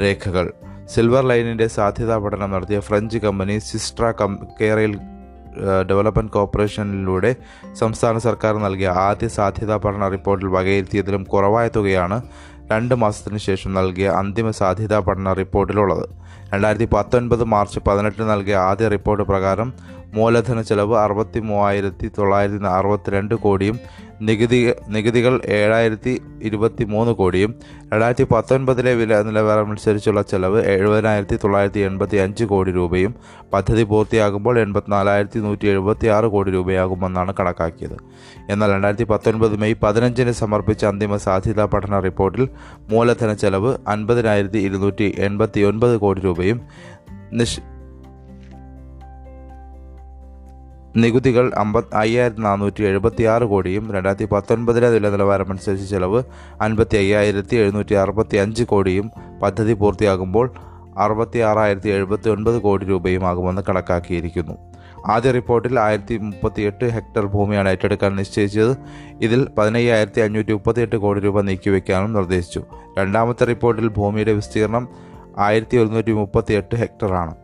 രേഖകൾ. 0.00 0.52
സിൽവർ 0.94 1.28
ലൈനിന്റെ 1.28 1.66
സാധ്യതാ 1.66 2.16
പഠനം 2.18 2.50
നടത്തിയ 2.50 2.80
ഫ്രഞ്ച് 2.80 3.18
കമ്പനി 3.18 3.58
സിസ്ട്ര 3.58 4.10
കം 4.10 4.38
കേരയിൽ 4.60 4.98
ഡെവലപ്മെന്റ് 5.90 6.32
കോർപ്പറേഷനിലൂടെ 6.32 7.36
സംസ്ഥാന 7.74 8.18
സർക്കാർ 8.18 8.54
നൽകിയ 8.56 8.88
ആദ്യ 8.88 9.28
സാധ്യതാ 9.28 9.76
പഠന 9.76 10.08
റിപ്പോർട്ടിൽ 10.08 10.48
വകയിരുത്തിയതിലും 10.48 11.24
കുറവായ 11.24 11.68
തുകയാണ് 11.68 12.22
രണ്ട് 12.72 12.94
മാസത്തിനു 12.94 13.38
ശേഷം 13.38 13.74
നൽകിയ 13.74 14.08
അന്തിമ 14.08 14.50
സാധ്യതാ 14.50 14.98
പഠന 14.98 15.32
റിപ്പോർട്ടിലുള്ളത്. 15.32 16.08
രണ്ടായിരത്തി 16.54 16.88
പത്തൊൻപത് 16.92 17.44
മാർച്ച് 17.44 17.80
പതിനെട്ടിന് 17.80 18.30
നൽകിയ 18.30 18.56
ആദ്യ 18.56 18.88
റിപ്പോർട്ട് 18.88 19.24
പ്രകാരം 19.24 19.72
മൂലധന 20.14 20.62
ചെലവ് 20.62 20.96
അറുപത്തി 20.96 21.40
മൂവായിരത്തി 21.40 22.10
തൊള്ളായിരത്തി 22.18 22.64
അറുപത്തിരണ്ട് 22.64 23.34
കോടിയും 23.34 23.80
നികുതി 24.22 24.72
നികുതികൾ 24.88 25.40
ഏഴായിരത്തി 25.44 26.20
ഇരുപത്തി 26.42 26.84
മൂന്ന് 26.84 27.12
കോടിയും 27.12 27.54
രണ്ടായിരത്തി 27.92 28.22
പത്തൊൻപതിലെ 28.24 28.94
വില 28.94 29.22
നിലവാരമനുസരിച്ചുള്ള 29.22 30.22
ചെലവ് 30.22 30.64
എഴുപതിനായിരത്തി 30.64 31.36
തൊള്ളായിരത്തി 31.36 31.80
എൺപത്തി 31.80 32.16
അഞ്ച് 32.16 32.44
കോടി 32.44 32.72
രൂപയും 32.72 33.14
പദ്ധതി 33.52 33.82
പൂർത്തിയാകുമ്പോൾ 33.82 34.58
എൺപത്തിനാലായിരത്തി 34.58 35.40
നൂറ്റി 35.40 35.66
എഴുപത്തി 35.66 36.06
ആറ് 36.06 36.24
കോടി 36.24 36.50
രൂപയാകുമെന്നാണ് 36.50 37.34
കണക്കാക്കിയത്. 37.40 37.96
എന്നാൽ 38.50 38.72
രണ്ടായിരത്തി 38.72 39.04
പത്തൊൻപത് 39.04 39.56
മെയ് 39.56 39.74
പതിനഞ്ചിന് 39.82 40.30
സമർപ്പിച്ച 40.30 40.84
അന്തിമ 40.84 41.16
സാധ്യതാ 41.16 41.64
പഠന 41.64 42.00
റിപ്പോർട്ടിൽ 42.00 42.48
മൂലധന 42.90 43.32
ചെലവ് 43.32 43.78
അൻപതിനായിരത്തി 43.88 44.58
ഇരുന്നൂറ്റി 44.58 45.14
എൺപത്തി 45.18 45.60
ഒൻപത് 45.60 45.96
കോടി 45.96 46.20
രൂപയും 46.20 46.60
നിഷ് 47.32 47.75
നികുതികൾ 50.96 51.54
അമ്പത് 51.54 51.84
അയ്യായിരത്തി 51.94 52.40
നാനൂറ്റി 52.40 52.82
എഴുപത്തി 52.82 53.24
ആറ് 53.24 53.42
കോടിയും 53.42 53.92
രണ്ടായിരത്തി 53.92 54.24
പത്തൊൻപതിലെ 54.24 54.90
വില 54.90 55.08
നിലവാരമനുസരിച്ച് 55.08 55.90
ചെലവ് 55.90 56.22
അൻപത്തി 56.60 56.96
അയ്യായിരത്തി 56.96 57.56
എഴുന്നൂറ്റി 57.56 57.94
അറുപത്തി 57.94 58.36
അഞ്ച് 58.36 58.64
കോടിയും 58.64 59.10
പദ്ധതി 59.42 59.72
പൂർത്തിയാകുമ്പോൾ 59.72 60.54
അറുപത്തി 60.98 61.38
ആറായിരത്തി 61.38 61.88
എഴുപത്തി 61.88 62.30
ഒൻപത് 62.30 62.62
കോടി 62.62 62.84
രൂപയുമാകുമെന്ന് 62.84 63.62
കണക്കാക്കിയിരിക്കുന്നു. 63.68 64.52
ആദ്യ 65.06 65.30
റിപ്പോർട്ടിൽ 65.30 65.80
ആയിരത്തി 65.80 66.18
മുപ്പത്തി 66.18 66.62
എട്ട് 66.62 66.84
ഹെക്ടർ 66.84 67.26
ഭൂമിയാണ് 67.26 67.68
ഏറ്റെടുക്കാൻ 67.68 68.16
നിശ്ചയിച്ചത്. 68.16 68.76
ഇതിൽ 69.20 69.48
പതിനയ്യായിരത്തി 69.58 70.20
അഞ്ഞൂറ്റി 70.20 70.52
മുപ്പത്തിയെട്ട് 70.52 70.96
കോടി 70.96 71.20
രൂപ 71.20 71.40
നീക്കിവെക്കാനും 71.40 72.12
നിർദ്ദേശിച്ചു. 72.12 72.62
രണ്ടാമത്തെ 72.98 73.44
റിപ്പോർട്ടിൽ 73.44 73.88
ഭൂമിയുടെ 73.88 74.32
വിസ്തീർണം 74.32 74.88
ആയിരത്തി 75.38 75.76
ഒരുന്നൂറ്റി 75.76 76.12
മുപ്പത്തി 76.12 76.54
എട്ട് 76.54 76.76
ഹെക്ടറാണ്. 76.76 77.34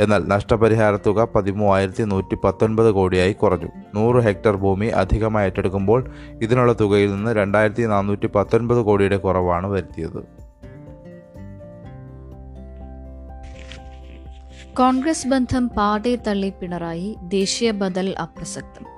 എന്നാൽ 0.00 0.24
നഷ്ടപരിഹാര 0.28 0.96
തുക 0.96 1.28
പതിമൂവായിരത്തി 1.34 2.02
നൂറ്റി 2.02 2.34
പത്തൊൻപത് 2.34 2.90
കോടിയായി 2.92 3.32
കുറഞ്ഞു. 3.32 3.68
നൂറ് 3.94 4.24
ഹെക്ടർ 4.24 4.56
ഭൂമി 4.56 4.86
അധികമായി 4.86 5.46
ഏറ്റെടുക്കുമ്പോൾ 5.46 6.10
ഇതിനുള്ള 6.42 6.72
തുകയിൽ 6.72 7.14
നിന്ന് 7.14 7.30
രണ്ടായിരത്തി 7.30 7.82
നാനൂറ്റി 7.82 8.26
പത്തൊൻപത് 8.26 8.82
കോടിയുടെ 8.82 9.16
കുറവാണ് 9.16 9.66
വരുത്തിയത്. 9.66 10.46
കോൺഗ്രസ് 14.74 15.28
ബന്ധം 15.28 15.68
പാടെ 15.68 16.16
തള്ളി 16.16 16.52
പിണറായി 16.60 17.16
ദേശീയ 17.22 17.70
ബദൽ 17.70 18.14
അപ്രസക്തം. 18.22 18.95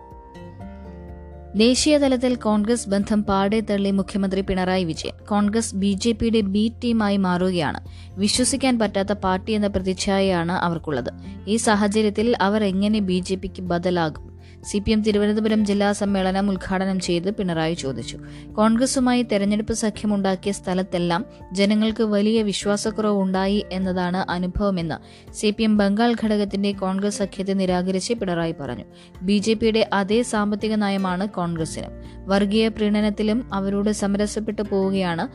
ദേശീയ 1.57 1.99
തലത്തിൽ 1.99 2.35
കോൺഗ്രസ് 2.35 2.89
ബന്ധം 2.89 3.25
പാടെ 3.25 3.61
തള്ളി 3.61 3.91
മുഖ്യമന്ത്രി 3.91 4.41
Pinarayi 4.41 4.85
Vijayan. 4.85 5.27
Congress 5.27 5.75
B 5.75 5.93
J 5.93 6.13
പിയുടെ 6.13 6.41
ബി 6.41 6.73
ടീമായി 6.85 7.17
മാറുകയാണ്. 7.17 7.81
വിശ്വസിക്കാൻ 8.21 8.79
പറ്റാത്ത 8.79 9.13
പാർട്ടി 9.13 9.53
എന്ന 9.53 9.67
പ്രതിച്ഛായയാണ് 9.67 10.53
അവർക്കുള്ളത്. 10.53 11.13
ഈ 11.49 11.57
സാഹചര്യത്തിൽ 11.57 12.37
അവർ 12.41 12.65
എങ്ങനെ 12.65 12.99
ബി 12.99 13.19
ജെ 13.19 13.35
പിക്ക് 13.35 13.63
ബദലാകും? 13.63 14.28
സി 14.65 14.79
പി 14.79 14.91
എം 14.91 15.03
തിരുവനന്തപുരം 15.03 15.65
ജില്ലാ 15.65 15.93
സമ്മേളനം 15.93 16.51
ഉദ്ഘാടനം 16.51 17.01
ചെയ്ത് 17.01 17.35
പിണറായി 17.35 17.75
ചോദിച്ചു. 17.75 18.19
കോൺഗ്രസുമായി 18.53 19.23
തെരഞ്ഞെടുപ്പ് 19.23 19.73
സഖ്യമുണ്ടാക്കിയ 19.73 20.53
സ്ഥലത്തെല്ലാം 20.53 21.25
ജനങ്ങൾക്ക് 21.53 22.03
വലിയ 22.03 22.43
വിശ്വാസക്കുറവ് 22.43 23.19
ഉണ്ടായി 23.19 23.65
എന്നതാണ് 23.73 24.31
അനുഭവമെന്ന് 24.31 24.95
സി 25.33 25.51
പി 25.51 25.63
എം 25.63 25.77
ബംഗാൾ 25.79 26.17
ഘടകത്തിന്റെ 26.25 26.73
കോൺഗ്രസ് 26.73 27.19
സഖ്യത്തെ 27.19 27.53
നിരാകരിച്ച് 27.53 28.15
പിണറായി 28.15 28.55
പറഞ്ഞു. 28.61 28.85
ബി 29.23 29.39
ജെ 29.39 29.55
പിയുടെ 29.55 29.91
അതേ 29.93 30.23
സാമ്പത്തിക 30.23 30.75
നയമാണ് 30.75 31.29
കോൺഗ്രസിനും. 31.29 31.93
വർഗീയ 32.27 32.69
പ്രീണനത്തിലും 32.69 33.51
അവരോട് 33.53 33.91
സമരസപ്പെട്ടു 33.91 34.63
പോവുകയാണ് 34.63 35.29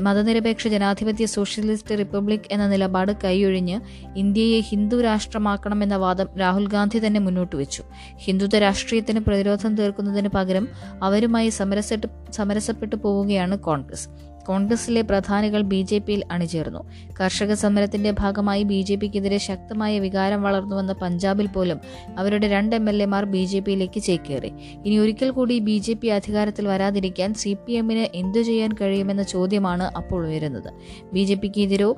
മതനിരപേക്ഷ 0.00 0.68
ജനാധിപത്യ 0.68 1.26
സോഷ്യലിസ്റ്റ് 1.26 1.98
റിപ്പബ്ലിക് 1.98 2.48
എന്ന 2.50 2.68
നിലപാട് 2.68 3.12
കൈയൊഴിഞ്ഞ് 3.24 3.80
ഇന്ത്യയെ 4.16 4.60
ഹിന്ദു 4.60 5.02
രാഷ്ട്രമാക്കണമെന്ന 5.02 5.96
വാദം 5.96 6.28
രാഹുൽ 6.40 6.68
ഗാന്ധി 6.68 7.06
തന്നെ 7.06 7.20
മുന്നോട്ട് 7.20 7.56
വെച്ചു 7.56 7.82
ഹിന്ദുത്വ 8.24 8.58
രാഷ്ട്രീയത്തിന് 8.58 9.20
പ്രതിരോധം 9.20 9.74
തീർക്കുന്നതിന് 9.76 10.28
പകരം 10.28 10.68
അവരുമായി 11.02 11.48
സമരസെട്ട് 11.48 12.06
സമരസപ്പെട്ടു 12.32 12.96
പോവുകയാണ് 12.96 13.58
കോൺഗ്രസ്. 13.58 14.08
കോൺഗ്രസിലെ 14.44 15.02
പ്രധാനികൾ 15.02 15.62
ബി 15.62 15.82
ജെ 15.82 15.98
പിയിൽ 15.98 16.22
അണിചേർന്നു. 16.32 16.80
കർഷക 17.20 17.52
സമരത്തിന്റെ 17.54 18.10
ഭാഗമായി 18.10 18.62
ബി 18.62 18.82
ജെ 18.82 18.94
പിക്കെതിരെ 18.94 19.38
ശക്തമായ 19.38 19.98
വികാരം 19.98 20.42
വളർന്നുവന്ന 20.42 20.92
പഞ്ചാബിൽ 20.92 21.46
പോലും 21.46 21.80
അവരുടെ 22.18 22.48
രണ്ട് 22.48 22.76
എം 22.76 22.88
എൽ 22.88 23.02
എമാർ 23.02 23.24
ബി 23.24 23.44
ജെ 23.44 23.58
പിയിലേക്ക് 23.58 24.00
ചേക്കേറി. 24.00 24.52
ഇനി 24.86 24.98
ഒരിക്കൽ 24.98 25.30
കൂടി 25.30 25.58
ബി 25.58 25.78
ജെ 25.78 25.92
പി 25.92 26.06
അധികാരത്തിൽ 26.06 26.68
വരാതിരിക്കാൻ 26.68 27.34
സി 27.34 27.56
പി 27.66 27.72
എമ്മിന് 27.72 28.06
എന്തു 28.14 28.42
ചെയ്യാൻ 28.42 28.70
കഴിയുമെന്ന 28.80 29.22
ചോദ്യമാണ് 29.22 29.82
അപ്പോൾ 29.82 30.26
ഉയരുന്നത്. 30.26 30.72
ബി 31.12 31.24
ജെ 31.24 31.34
പിക്കെതിരോ 31.34 31.96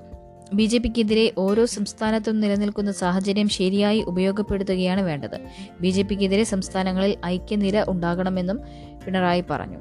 ബി 0.55 0.65
ജെ 0.65 0.79
പിക്കെതിരെ 0.79 1.33
ഓരോ 1.39 1.67
സംസ്ഥാനത്തും 1.67 2.41
നിലനിൽക്കുന്ന 2.41 2.93
സാഹചര്യം 2.93 3.49
ശരിയായി 3.49 4.03
ഉപയോഗപ്പെടുത്തുകയാണ് 4.03 5.01
വേണ്ടത്. 5.01 5.41
ബി 5.81 5.89
ജെ 5.89 6.03
പിക്കെതിരെ 6.03 6.45
സംസ്ഥാനങ്ങളിൽ 6.45 7.17
ഐക്യനിര 7.27 7.85
ഉണ്ടാകണമെന്നും 7.89 8.61
പിണറായി 9.07 9.45
പറഞ്ഞു. 9.51 9.79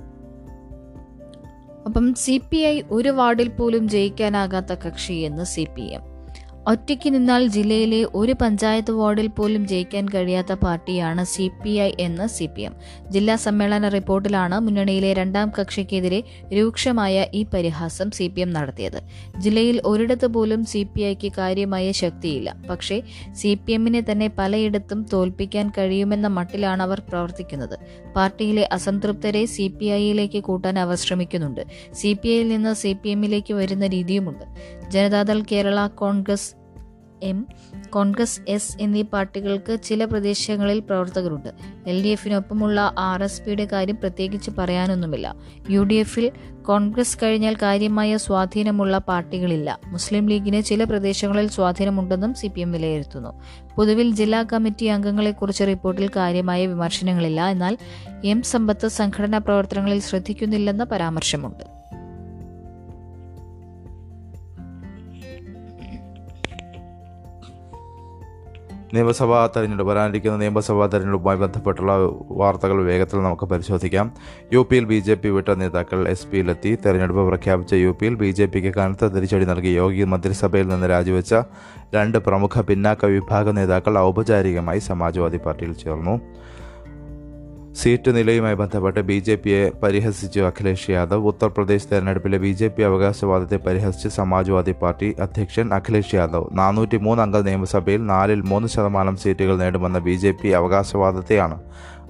അപ്പം 1.85 2.13
സി 2.13 2.41
പി 2.51 2.57
ഐ 2.57 2.81
ഒരു 2.91 3.09
വാർഡിൽ 3.09 3.47
പോലും 3.47 3.89
ജയിക്കാനാകാത്ത 3.89 4.73
കക്ഷിയെന്ന് 4.73 5.43
സി 5.43 5.67
പി 5.75 5.81
എം. 5.81 6.14
ഒറ്റയ്ക്ക് 6.67 7.13
നിന്നാൽ 7.13 7.47
ജില്ലയിലെ 7.47 8.07
ഒരു 8.15 8.33
പഞ്ചായത്ത് 8.41 8.91
വാർഡിൽ 8.91 9.27
പോലും 9.27 9.67
ജയിക്കാൻ 9.67 10.05
കഴിയാത്ത 10.05 10.53
പാർട്ടിയാണ് 10.53 11.23
സി 11.23 11.51
പി 11.63 11.69
ഐ 11.69 11.91
എന്ന് 11.99 12.27
സി 12.27 12.45
പി 12.45 12.61
എം. 12.61 12.73
ജില്ലാ 13.11 13.35
സമ്മേളന 13.35 13.87
റിപ്പോർട്ടിലാണ് 13.87 14.59
മുന്നണിയിലെ 14.59 15.13
രണ്ടാം 15.13 15.51
കക്ഷിക്കെതിരെ 15.59 16.23
രൂക്ഷമായ 16.53 17.25
ഈ 17.33 17.45
പരിഹാസം 17.53 18.11
സി 18.11 18.27
പി 18.27 18.41
എം 18.41 18.53
നടത്തിയത്. 18.53 18.99
ജില്ലയിൽ 19.37 19.81
ഒരിടത്ത് 19.85 20.25
പോലും 20.25 20.65
സി 20.65 20.83
പി 20.83 21.01
ഐക്ക് 21.01 21.31
കാര്യമായ 21.37 21.91
ശക്തിയില്ല. 21.91 22.55
പക്ഷേ 22.69 23.01
സി 23.33 23.59
പി 23.65 23.71
എമ്മിനെ 23.71 24.01
തന്നെ 24.11 24.31
പലയിടത്തും 24.37 25.05
തോൽപ്പിക്കാൻ 25.13 25.69
കഴിയുമെന്ന 25.77 26.27
മട്ടിലാണ് 26.27 26.83
അവർ 26.83 26.99
പ്രവർത്തിക്കുന്നത്. 26.99 27.77
പാർട്ടിയിലെ 28.15 28.69
അസംതൃപ്തരെ 28.71 29.45
സി 29.45 29.67
പി 29.67 29.85
ഐയിലേക്ക് 29.85 30.39
കൂട്ടാൻ 30.39 30.79
അവർ 30.79 30.95
ശ്രമിക്കുന്നുണ്ട്. 30.95 31.65
സി 31.93 32.13
പി 32.13 32.27
ഐയിൽ 32.27 32.47
നിന്ന് 32.47 32.73
സി 32.73 32.93
പി 33.03 33.09
എമ്മിലേക്ക് 33.09 33.53
വരുന്ന 33.53 33.87
രീതിയുമുണ്ട്. 33.87 34.45
Janata Dal 34.89 35.43
Kerala 35.51 35.87
Congress 35.87 36.55
M 37.23 37.47
Congress 37.89 38.41
S 38.47 38.77
എന്നീ 38.81 39.01
പാർട്ടികൾക്ക് 39.01 39.77
ചില 39.83 40.05
പ്രദേശങ്ങളിൽ 40.05 40.79
പ്രവർത്തകരുണ്ട്. 40.79 41.49
എൽ 41.87 42.03
ഡി 42.03 42.07
എഫിനൊപ്പമുള്ള 42.07 42.95
ആർ 42.97 43.23
എസ് 43.23 43.41
പിയുടെ 43.41 43.67
കാര്യം 43.71 43.95
പ്രത്യേകിച്ച് 43.95 44.51
പറയാനൊന്നുമില്ല. 44.57 45.35
യു 45.69 45.83
ഡി 45.83 45.93
എഫിൽ 45.93 46.31
കോൺഗ്രസ് 46.61 47.17
കഴിഞ്ഞാൽ 47.23 47.55
കാര്യമായ 47.61 48.17
സ്വാധീനമുള്ള 48.17 48.97
പാർട്ടികളില്ല. 48.97 49.79
മുസ്ലിം 49.85 50.29
ലീഗിന് 50.29 50.61
ചില 50.61 50.83
പ്രദേശങ്ങളിൽ 50.83 51.47
സ്വാധീനമുണ്ടെന്നും 51.47 52.33
സി 52.33 52.47
പി 52.47 52.61
എം 52.61 52.71
വിലയിരുത്തുന്നു. 52.71 53.41
പൊതുവിൽ 53.75 54.15
ജില്ലാ 54.15 54.43
കമ്മിറ്റി 54.43 54.85
അംഗങ്ങളെക്കുറിച്ച് 54.85 55.63
റിപ്പോർട്ടിൽ 55.63 56.09
കാര്യമായ 56.15 56.67
വിമർശനങ്ങളില്ല. 56.67 57.47
എന്നാൽ 57.47 57.77
എം 58.25 58.41
സമ്പത്ത് 58.41 58.87
സംഘടനാ 58.87 59.37
പ്രവർത്തനങ്ങളിൽ 59.37 59.99
ശ്രദ്ധിക്കുന്നില്ലെന്ന 59.99 60.83
പരാമർശമുണ്ട്. 60.83 61.74
നിയമസഭാ 68.95 69.39
തെരഞ്ഞെടുപ്പ് 69.55 69.91
വരാനിരിക്കുന്ന 69.91 70.35
നിയമസഭാ 70.41 70.85
തെരഞ്ഞെടുപ്പുമായി 70.93 71.39
ബന്ധപ്പെട്ടുള്ള 71.43 71.93
വാർത്തകൾ 72.41 72.77
വേഗത്തിൽ 72.89 73.19
നമുക്ക് 73.27 73.45
പരിശോധിക്കാം. 73.51 74.07
യു 74.53 74.61
പിയിൽ 74.69 74.85
ബി 74.91 74.99
ജെ 75.07 75.15
പി 75.15 75.29
വിട്ട 75.29 75.49
നേതാക്കൾ 75.61 75.99
എസ് 76.13 76.27
പിയിലെത്തി. 76.31 76.71
തെരഞ്ഞെടുപ്പ് 76.85 77.23
പ്രഖ്യാപിച്ച 77.31 77.73
യു 77.85 77.91
പിയിൽ 77.99 78.15
ബി 78.23 78.29
ജെ 78.31 78.45
പിക്ക് 78.45 78.73
കനത്ത 78.77 79.11
തിരിച്ചടി 79.15 79.45
നൽകി 79.45 79.73
യോഗി 79.81 80.05
മന്ത്രിസഭയിൽ 80.13 80.67
നിന്ന് 80.73 80.89
രാജിവെച്ച 80.89 81.33
രണ്ട് 81.95 82.17
പ്രമുഖ 82.27 82.61
പിന്നാക്ക 82.69 83.05
വിഭാഗ 83.15 83.49
നേതാക്കൾ 83.59 83.95
ഔപചാരികമായി 84.09 84.79
സമാജ്വാദി 84.89 85.39
പാർട്ടിയിൽ 85.45 85.73
ചേർന്നു. 85.83 86.15
സീറ്റ് 87.75 88.15
നിലയുമായി 88.15 88.55
ബന്ധപ്പെട്ട് 88.55 88.99
ബി 88.99 89.19
ജെ 89.19 89.35
പിയെ 89.35 89.69
പരിഹസിച്ചു 89.83 90.39
അഖിലേഷ് 90.39 90.89
യാദവ് 90.89 91.27
ഉത്തർപ്രദേശ് 91.27 91.87
തെരഞ്ഞെടുപ്പിലെ 91.91 92.37
ബി 92.37 92.51
ജെ 92.51 92.67
പി 92.67 92.81
അവകാശവാദത്തെ 92.81 93.55
പരിഹസിച്ച് 93.55 94.07
സമാജ്വാദി 94.07 94.71
പാർട്ടി 94.71 95.15
അധ്യക്ഷൻ 95.19 95.73
അഖിലേഷ് 95.73 96.15
യാദവ്. 96.15 96.45
നാനൂറ്റി 96.51 96.97
മൂന്ന് 96.97 97.23
അംഗ 97.23 97.37
നിയമസഭയിൽ 97.37 98.05
നാലിൽ 98.05 98.41
മൂന്ന് 98.41 98.67
ശതമാനം 98.67 99.17
സീറ്റുകൾ 99.17 99.57
നേടുമെന്ന 99.57 99.99
ബി 99.99 100.15
ജെ 100.15 100.31
പി 100.31 100.47
അവകാശവാദത്തെയാണ് 100.47 101.61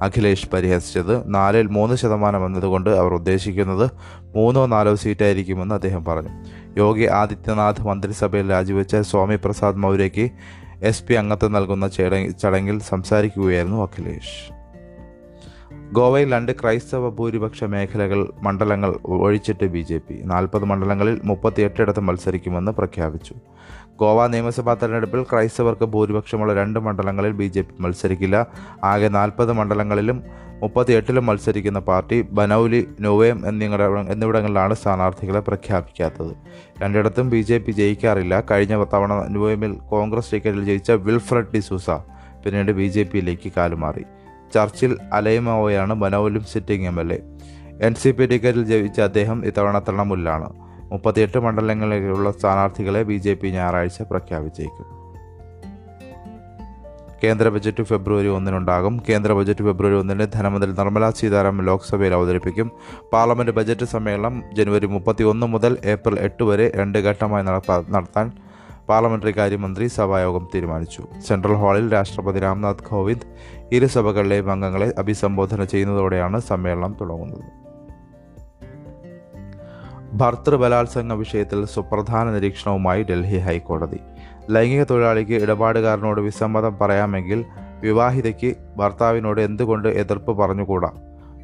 അഖിലേഷ് 0.01 0.49
പരിഹസിച്ചത്. 0.49 1.33
നാലിൽ 1.33 1.67
മൂന്ന് 1.67 1.95
ശതമാനം 1.95 2.45
എന്നതുകൊണ്ട് 2.45 2.89
അവർ 2.89 3.13
ഉദ്ദേശിക്കുന്നത് 3.13 3.89
മൂന്നോ 4.35 4.65
നാലോ 4.65 4.95
സീറ്റായിരിക്കുമെന്ന് 4.95 5.75
അദ്ദേഹം 5.75 6.05
പറഞ്ഞു. 6.05 6.29
യോഗി 6.77 7.05
ആദിത്യനാഥ് 7.05 7.87
മന്ത്രിസഭയിൽ 7.87 8.51
രാജിവെച്ച 8.51 8.95
സ്വാമി 8.95 9.35
പ്രസാദ് 9.35 9.77
മൗര്യയ്ക്ക് 9.77 10.29
എസ് 10.81 11.03
പി 11.03 11.13
അംഗത്വം 11.13 11.51
നൽകുന്ന 11.51 11.87
ചടങ്ങിൽ 12.43 12.79
സംസാരിക്കുകയായിരുന്നു 12.79 13.81
അഖിലേഷ്. 13.81 14.64
ഗോവയിൽ 15.91 16.33
രണ്ട് 16.33 16.51
ക്രൈസ്തവ 16.51 17.09
ഭൂരിപക്ഷ 17.09 17.63
മേഖലകൾ 17.63 18.31
മണ്ഡലങ്ങൾ 18.41 18.95
ഒഴിച്ചിട്ട് 19.05 19.65
ബി 19.65 19.79
ജെ 19.79 19.97
പി. 19.97 20.21
നാൽപ്പത് 20.23 20.65
മണ്ഡലങ്ങളിൽ 20.65 21.21
മുപ്പത്തിയെട്ടിടത്ത് 21.23 21.99
മത്സരിക്കുമെന്ന് 21.99 22.71
പ്രഖ്യാപിച്ചു. 22.71 23.33
ഗോവ 23.99 24.27
നിയമസഭാ 24.27 24.73
തെരഞ്ഞെടുപ്പിൽ 24.73 25.23
ക്രൈസ്തവർക്ക് 25.23 25.85
ഭൂരിപക്ഷമുള്ള 25.85 26.53
രണ്ട് 26.53 26.79
മണ്ഡലങ്ങളിൽ 26.79 27.31
ബി 27.31 27.47
ജെ 27.47 27.61
പി 27.61 27.81
മത്സരിക്കില്ല. 27.81 28.47
ആകെ 28.83 29.07
നാൽപ്പത് 29.07 29.53
മണ്ഡലങ്ങളിലും 29.53 30.23
മുപ്പത്തിയെട്ടിലും 30.61 31.25
മത്സരിക്കുന്ന 31.25 31.79
പാർട്ടി 31.79 32.21
ബനൌലി 32.21 32.87
നോവേം 32.99 33.47
എന്നിങ്ങട 33.47 33.81
എന്നിവിടങ്ങളിലാണ് 34.09 34.73
സ്ഥാനാർത്ഥികളെ 34.73 35.39
പ്രഖ്യാപിക്കാത്തത്. 35.39 36.35
രണ്ടിടത്തും 36.83 37.29
ബി 37.29 37.41
ജെ 37.41 37.57
പി 37.57 37.71
ജയിക്കാറില്ല. 37.71 38.43
കഴിഞ്ഞ 38.51 38.85
തവണ 38.93 39.27
നോവേമിൽ 39.27 39.73
കോൺഗ്രസ് 39.73 40.31
ടിക്കറ്റിൽ 40.31 40.63
ജയിച്ച 40.63 40.91
വിൽഫ്രഡ് 40.91 41.53
ഡിസൂസ 41.55 41.89
പിന്നീട് 42.45 42.71
ബി 42.71 42.87
ജെ 42.87 43.03
പിയിലേക്ക് 43.03 43.51
കാലുമാറി. 43.57 44.03
ചർച്ചിൽ 44.53 44.97
അലൈമാവോയാണ് 45.13 45.93
മനോവലും 45.93 46.43
sitting 46.43 46.87
M 46.87 46.99
L 46.99 47.13
A 47.13 47.19
N 47.81 47.95
C 47.95 48.11
P 48.11 48.25
ടിക്കറ്റിൽ 48.25 48.65
ജയിച്ച 48.65 49.01
അദ്ദേഹം 49.01 49.45
ഇത്തവണ 49.45 49.79
തൃണമൂലിലാണ്. 49.79 50.49
മുപ്പത്തിയെട്ട് 50.91 51.37
മണ്ഡലങ്ങളിലുള്ള 51.37 52.31
സ്ഥാനാർത്ഥികളെ 52.31 53.03
ബി 53.03 53.17
ജെ 53.17 53.33
പി 53.33 53.47
ഞായറാഴ്ച 53.47 54.01
പ്രഖ്യാപിച്ചേക്കും. 54.01 54.95
കേന്ദ്ര 57.23 57.49
ബജറ്റ് 57.49 57.83
ഫെബ്രുവരി 57.83 58.27
ഒന്നിനുണ്ടാകും. 58.27 59.03
കേന്ദ്ര 59.09 59.33
ബജറ്റ് 59.33 59.63
ഫെബ്രുവരി 59.63 59.95
ഒന്നിന് 59.95 60.27
ധനമന്ത്രി 60.33 60.71
നിർമ്മലാ 60.71 61.09
സീതാരാമൻ 61.09 61.65
ലോക്സഭയിൽ 61.65 62.13
അവതരിപ്പിക്കും. 62.13 62.71
പാർലമെന്റ് 63.13 63.51
ബജറ്റ് 63.51 63.85
സമ്മേളനം 63.85 64.43
ജനുവരി 64.53 64.85
മുപ്പത്തി 64.85 65.23
ഒന്ന് 65.23 65.47
മുതൽ 65.47 65.77
ഏപ്രിൽ 65.85 66.19
എട്ട് 66.19 66.43
വരെ 66.43 66.71
രണ്ട് 66.75 66.97
ഘട്ടമായി 66.97 67.43
നടത്താൻ 67.43 68.31
പാർലമെന്ററി 68.89 69.31
കാര്യമന്ത്രി 69.31 69.87
സഭായോഗം 69.87 70.47
തീരുമാനിച്ചു. 70.55 71.03
സെൻട്രൽ 71.27 71.53
ഹാളിൽ 71.53 71.93
രാഷ്ട്രപതി 71.93 72.39
രാംനാഥ് 72.39 72.83
കോവിന്ദ് 72.89 73.27
ഇരുസഭകളിലെയും 73.71 74.51
അംഗങ്ങളെ 74.51 74.93
അഭിസംബോധന 74.97 75.63
ചെയ്യുന്നതോടെയാണ് 75.63 76.39
സമ്മേളനം 76.39 76.95
തുടങ്ങുന്നത്. 77.01 77.65
ഭർത്തൃ 80.13 80.55
ബലാത്സംഗ 80.55 81.13
വിഷയത്തിൽ 81.13 81.65
സുപ്രധാന 81.65 82.31
നിരീക്ഷണവുമായി 82.31 83.03
ഡൽഹി 83.03 83.37
ഹൈക്കോടതി. 83.37 83.99
ലൈംഗിക 84.49 84.83
തൊഴിലാളിക്ക് 84.83 85.43
ഇടപാടുകാരനോട് 85.43 86.21
വിസമ്മതം 86.21 86.77
പറയാമെങ്കിൽ 86.77 87.45
വിവാഹിതയ്ക്ക് 87.79 88.55
ഭർത്താവിനോട് 88.77 89.41
എന്തുകൊണ്ട് 89.41 89.87
എതിർപ്പ് 89.87 90.37
പറഞ്ഞുകൂടാ? 90.37 90.91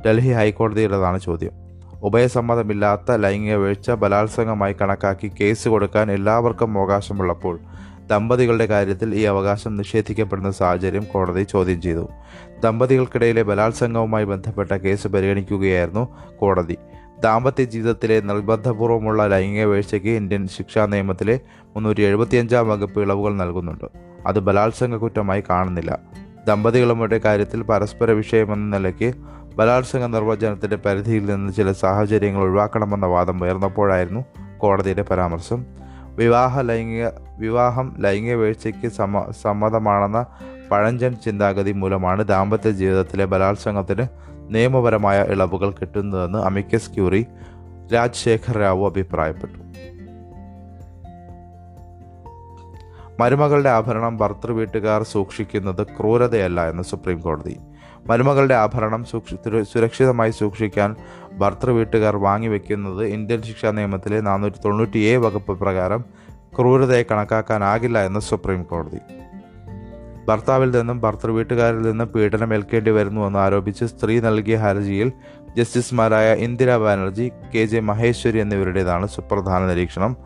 ഡൽഹി 0.06 0.32
ഹൈക്കോടതിയുടേതാണ് 0.32 1.20
ചോദ്യം. 1.20 1.61
ഉഭയസമ്മതമില്ലാത്ത 2.04 3.12
ലൈംഗിക 3.12 3.56
വീഴ്ച 3.56 3.92
ബലാത്സംഗമായി 3.92 4.76
കണക്കാക്കി 4.82 5.32
കേസ് 5.42 5.70
കൊടുക്കാൻ 5.70 6.12
എല്ലാവർക്കും 6.12 6.80
അവകാശമുള്ളപ്പോൾ 6.80 7.60
ദമ്പതികളുടെ 8.10 8.66
കാര്യത്തിൽ 8.66 9.16
ഈ 9.16 9.22
അവകാശം 9.22 9.78
നിഷേധിക്കപ്പെടുന്ന 9.78 10.52
സാഹചര്യം 10.52 11.04
കോടതി 11.04 11.44
ചോദ്യം 11.44 11.82
ചെയ്തു. 11.82 12.10
ദമ്പതികൾക്കിടയിലെ 12.64 13.44
ബലാത്സംഗവുമായി 13.44 14.26
ബന്ധപ്പെട്ട 14.26 14.72
കേസ് 14.72 15.08
പരിഗണിക്കുകയായിരുന്നു 15.08 16.08
കോടതി. 16.40 16.78
ദാമ്പത്യ 17.20 17.64
ജീവിതത്തിലെ 17.64 18.20
നിർബന്ധപൂർവമുള്ള 18.20 19.28
ലൈംഗിക 19.28 19.64
വീഴ്ചയ്ക്ക് 19.64 20.08
ഇന്ത്യൻ 20.08 20.48
ശിക്ഷാ 20.48 20.86
നിയമത്തിലെ 20.86 21.40
മുന്നൂറ്റി 21.66 22.02
എഴുപത്തിയഞ്ചാം 22.02 22.70
വകുപ്പ് 22.70 23.02
ഇളവുകൾ 23.02 23.34
നൽകുന്നുണ്ട്. 23.34 23.86
അത് 24.28 24.40
ബലാത്സംഗ 24.40 24.96
കുറ്റമായി 24.96 25.44
കാണുന്നില്ല. 25.50 26.00
ദമ്പതികളുടെ 26.48 27.18
കാര്യത്തിൽ 27.18 27.64
പരസ്പര 27.64 28.12
വിഷയമെന്ന 28.12 28.78
നിലയ്ക്ക് 28.78 29.14
ബലാത്സംഗ 29.56 30.06
നിർവചനത്തിന്റെ 30.06 30.76
പരിധിയിൽ 30.76 31.26
നിന്ന് 31.26 31.54
ചില 31.54 31.72
സാഹചര്യങ്ങൾ 31.72 32.42
ഒഴിവാക്കണമെന്ന 32.42 33.06
വാദം 33.06 33.44
ഉയർന്നപ്പോഴായിരുന്നു 33.44 34.26
കോടതിയുടെ 34.58 35.02
പരാമർശം. 35.02 35.66
വിവാഹ 36.16 36.62
ലൈംഗിക 36.62 37.08
വിവാഹം 37.38 37.96
ലൈംഗിക 38.00 38.34
വീഴ്ചയ്ക്ക് 38.34 38.88
സമ 38.88 39.32
സമ്മതമാണെന്ന 39.42 40.26
പഴഞ്ചൻ 40.72 41.16
ചിന്താഗതി 41.26 41.72
മൂലമാണ് 41.72 42.24
ദാമ്പത്യ 42.24 42.72
ജീവിതത്തിലെ 42.72 43.26
ബലാത്സംഗത്തിന് 43.26 44.08
നിയമപരമായ 44.50 45.22
ഇളവുകൾ 45.22 45.72
കിട്ടുന്നതെന്ന് 45.72 46.40
അമിക്കസ് 46.40 46.90
ക്യൂറി 46.90 47.26
രാജശേഖർ 47.94 48.58
റാവു 48.58 48.86
അഭിപ്രായപ്പെട്ടു. 48.90 49.60
മരുമകളുടെ 53.20 53.70
ആഭരണം 53.70 54.18
ഭർത്തൃ 54.18 54.52
വീട്ടുകാർ 54.52 55.04
സൂക്ഷിക്കുന്നത് 55.04 55.88
ക്രൂരതയല്ല 55.88 56.70
എന്ന് 56.70 56.84
സുപ്രീം 56.84 57.20
കോടതി 57.20 57.60
മരുമകളുടെ 58.08 58.56
ആഭരണം 58.56 59.06
സുരക്ഷിതമായി 59.62 60.32
സൂക്ഷിക്കാൻ 60.32 60.96
ഭർത്തൃ 61.38 61.72
വീട്ടുകാർ 61.72 62.18
വാങ്ങിവെക്കുന്നത് 62.18 63.06
ഇന്ത്യൻ 63.06 63.42
ശിക്ഷാ 63.42 63.72
നിയമത്തിലെ 63.72 64.22
നാനൂറ്റി 64.22 64.58
തൊണ്ണൂറ്റി 64.66 65.00
എ 65.00 65.18
വകുപ്പ് 65.18 65.60
പ്രകാരം 65.60 66.06
ക്രൂരതയെ 66.60 67.04
കണക്കാക്കാനാകില്ല 67.12 68.06
എന്ന് 68.06 68.20
സുപ്രീം 68.20 68.64
കോടതി. 68.64 69.00
ഭർത്താവിൽ 70.28 70.72
നിന്നും 70.72 71.02
ഭർത്തൃ 71.02 71.32
വീട്ടുകാരിൽ 71.32 71.82
നിന്നും 71.82 72.08
പീഡനമേൽക്കേണ്ടി 72.08 72.92
വരുന്നുവെന്ന് 72.92 73.40
ആരോപിച്ച് 73.40 73.86
സ്ത്രീ 73.86 74.20
നൽകിയ 74.20 74.56
ഹർജിയിൽ 74.56 75.12
ജസ്റ്റിസുമാരായ 75.58 76.34
ഇന്ദിരാ 76.34 76.78
ബാനർജി 76.78 77.32
കെ 77.56 77.66
ജെ 77.66 77.80
മഹേശ്വരി 77.80 78.40
എന്നിവരുടേതാണ് 78.40 79.08
സുപ്രധാന 79.08 79.66
നിരീക്ഷണം. 79.66 80.18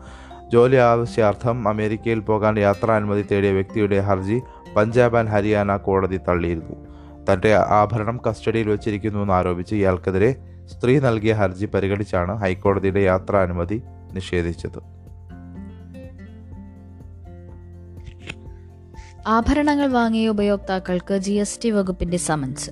ജോലി 0.52 0.76
ആവശ്യാർത്ഥം 0.76 1.68
അമേരിക്കയിൽ 1.68 2.20
പോകാൻ 2.20 2.58
യാത്രാനുമതി 2.58 3.26
തേടിയ 3.32 3.50
വ്യക്തിയുടെ 3.50 4.00
ഹർജി 4.00 4.40
പഞ്ചാബ് 4.76 5.16
ആൻഡ് 5.16 5.30
ഹരിയാന 5.30 5.76
കോടതി 5.76 6.20
തള്ളിയിരുന്നു. 6.28 6.95
തന്റെ 7.32 7.54
ആഭരണം 7.54 8.20
കസ്റ്റഡിയിൽ 8.28 8.68
വെച്ചിരിക്കുന്നുവെന്ന് 8.68 9.34
ആരോപിച്ച് 9.34 9.74
ഇയാൾക്കെതിരെ 9.74 10.36
സ്ത്രീ 10.66 10.98
നൽകിയ 10.98 11.32
ഹർജി 11.32 11.66
പരിഗണിച്ചാണ് 11.66 12.36
ഹൈക്കോടതിയുടെ 12.36 13.00
യാത്രാനുമതി 13.00 13.82
നിഷേധിച്ചത്. 14.12 14.96
ആഭരണങ്ങൾ 19.26 19.86
വാങ്ങിയ 19.86 20.28
ഉപയോക്താക്കൾക്ക് 20.28 21.18
ജി 21.18 21.32
എസ് 21.32 21.58
ടി 21.64 21.70
വകുപ്പിന്റെ 21.70 22.16
സമൻസ്. 22.16 22.70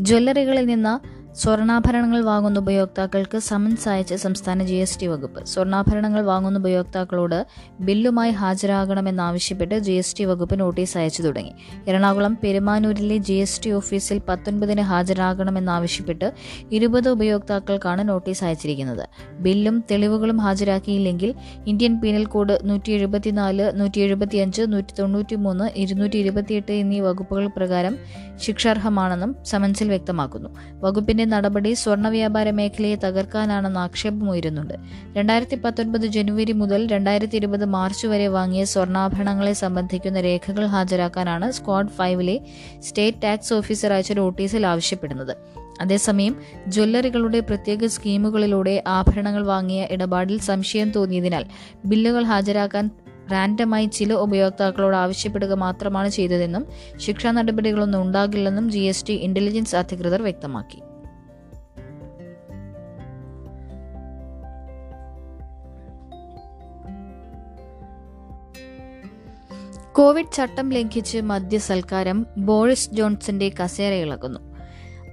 ജ്വല്ലറികളിൽ 0.00 0.66
നിന്ന് 0.66 1.23
സ്വർണാഭരണങ്ങൾ 1.36 2.20
വാങ്ങുന്ന 2.20 2.58
ഉപയോക്താക്കൾക്ക് 2.58 3.38
സമൻസ് 3.38 3.88
അയച്ച 3.88 4.14
സംസ്ഥാന 4.14 4.64
ജി 4.64 4.74
എസ് 4.74 5.00
ടി 5.00 5.06
വകുപ്പ്. 5.06 5.46
സ്വർണാഭരണങ്ങൾ 5.46 6.20
വാങ്ങുന്ന 6.20 6.58
ഉപയോക്താക്കളോട് 6.58 7.46
ബില്ലുമായി 7.80 8.30
ഹാജരാകണമെന്നാവശ്യപ്പെട്ട് 8.30 9.78
ജി 9.78 9.92
എസ് 9.92 10.16
ടി 10.16 10.24
വകുപ്പ് 10.24 10.60
നോട്ടീസ് 10.60 10.98
അയച്ചു 10.98 11.22
തുടങ്ങി. 11.22 11.52
എറണാകുളം 11.88 12.38
പെരുമാനൂരിലെ 12.42 13.16
ജി 13.16 13.32
എസ് 13.32 13.60
ടി 13.66 13.70
ഓഫീസിൽ 13.70 14.20
പത്തൊൻപതിന് 14.28 14.80
ഹാജരാകണമെന്നാവശ്യപ്പെട്ട് 14.80 16.32
ഇരുപത് 16.72 17.08
ഉപയോക്താക്കൾക്കാണ് 17.08 18.08
നോട്ടീസ് 18.08 18.44
അയച്ചിരിക്കുന്നത്. 18.44 19.08
ബില്ലും 19.32 19.84
തെളിവുകളും 19.90 20.36
ഹാജരാക്കിയില്ലെങ്കിൽ 20.36 21.34
ഇന്ത്യൻ 21.66 22.00
പീനൽ 22.00 22.24
കോഡ് 22.24 22.58
നൂറ്റി 22.64 22.92
എഴുപത്തിനാല് 22.92 23.80
നൂറ്റി 23.80 24.00
എഴുപത്തിയഞ്ച് 24.00 24.62
നൂറ്റി 24.62 24.94
തൊണ്ണൂറ്റി 24.98 25.34
മൂന്ന് 25.34 25.70
ഇരുന്നൂറ്റി 25.76 26.16
ഇരുപത്തിയെട്ട് 26.16 26.72
എന്നീ 26.72 27.00
വകുപ്പുകൾ 27.00 27.46
പ്രകാരം 27.46 27.96
ശിക്ഷാർഹമാണെന്നും 28.36 29.36
സമൻസിൽ 29.42 29.88
വ്യക്തമാക്കുന്നു. 29.88 30.48
വകുപ്പിന്റെ 30.80 31.23
നടപടി 31.24 31.72
സ്വർണ 31.72 32.08
വ്യാപാര 32.08 32.50
മേഖലയെ 32.50 32.94
തകർക്കാനാണെന്ന് 32.94 33.80
ആക്ഷേപമുയരുന്നുണ്ട്. 33.80 34.74
രണ്ടായിരത്തി 35.16 35.56
പത്തൊൻപത് 35.56 36.06
ജനുവരി 36.06 36.52
മുതൽ 36.52 36.86
രണ്ടായിരത്തി 36.86 37.36
ഇരുപത് 37.36 37.64
മാർച്ച് 37.64 38.06
വരെ 38.06 38.28
വാങ്ങിയ 38.28 38.64
സ്വർണാഭരണങ്ങളെ 38.64 39.52
സംബന്ധിക്കുന്ന 39.52 40.20
രേഖകൾ 40.20 40.66
ഹാജരാക്കാനാണ് 40.66 41.52
സ്ക്വാഡ് 41.52 41.88
ഫൈവിലെ 41.88 42.40
സ്റ്റേറ്റ് 42.80 43.22
ടാക്സ് 43.22 43.54
ഓഫീസർ 43.54 43.92
അയച്ച 43.92 44.12
നോട്ടീസിൽ 44.12 44.66
ആവശ്യപ്പെടുന്നത്. 44.66 45.36
അതേസമയം 45.80 46.36
ജ്വല്ലറികളുടെ 46.68 47.40
പ്രത്യേക 47.40 47.86
സ്കീമുകളിലൂടെ 47.86 48.84
ആഭരണങ്ങൾ 48.86 49.46
വാങ്ങിയ 49.46 49.86
ഇടപാടിൽ 49.90 50.40
സംശയം 50.40 50.90
തോന്നിയതിനാൽ 50.90 51.44
ബില്ലുകൾ 51.84 52.24
ഹാജരാക്കാൻ 52.24 52.90
റാൻഡമായി 53.32 53.86
ചില 53.86 54.12
ഉപയോക്താക്കളോട് 54.12 54.96
ആവശ്യപ്പെടുക 54.96 55.52
മാത്രമാണ് 55.52 56.08
ചെയ്തതെന്നും 56.08 56.66
ശിക്ഷാ 56.96 57.30
നടപടികളൊന്നും 57.30 58.02
ഉണ്ടാകില്ലെന്നും 58.02 58.70
ജി 58.70 58.78
എസ് 58.78 59.06
ടി 59.06 59.12
ഇന്റലിജൻസ് 59.12 59.76
അധികൃതർ 59.76 60.22
വ്യക്തമാക്കി. 60.22 60.93
കോവിഡ് 69.94 70.32
ചട്ടം 70.32 70.70
ലംഘിച്ച് 70.70 71.18
മദ്യസൽക്കാരം 71.22 72.18
ബോറിസ് 72.38 72.90
ജോൺസന്റെ 72.92 73.48
കസേര 73.60 73.92
ഇളകുന്നു 73.94 74.40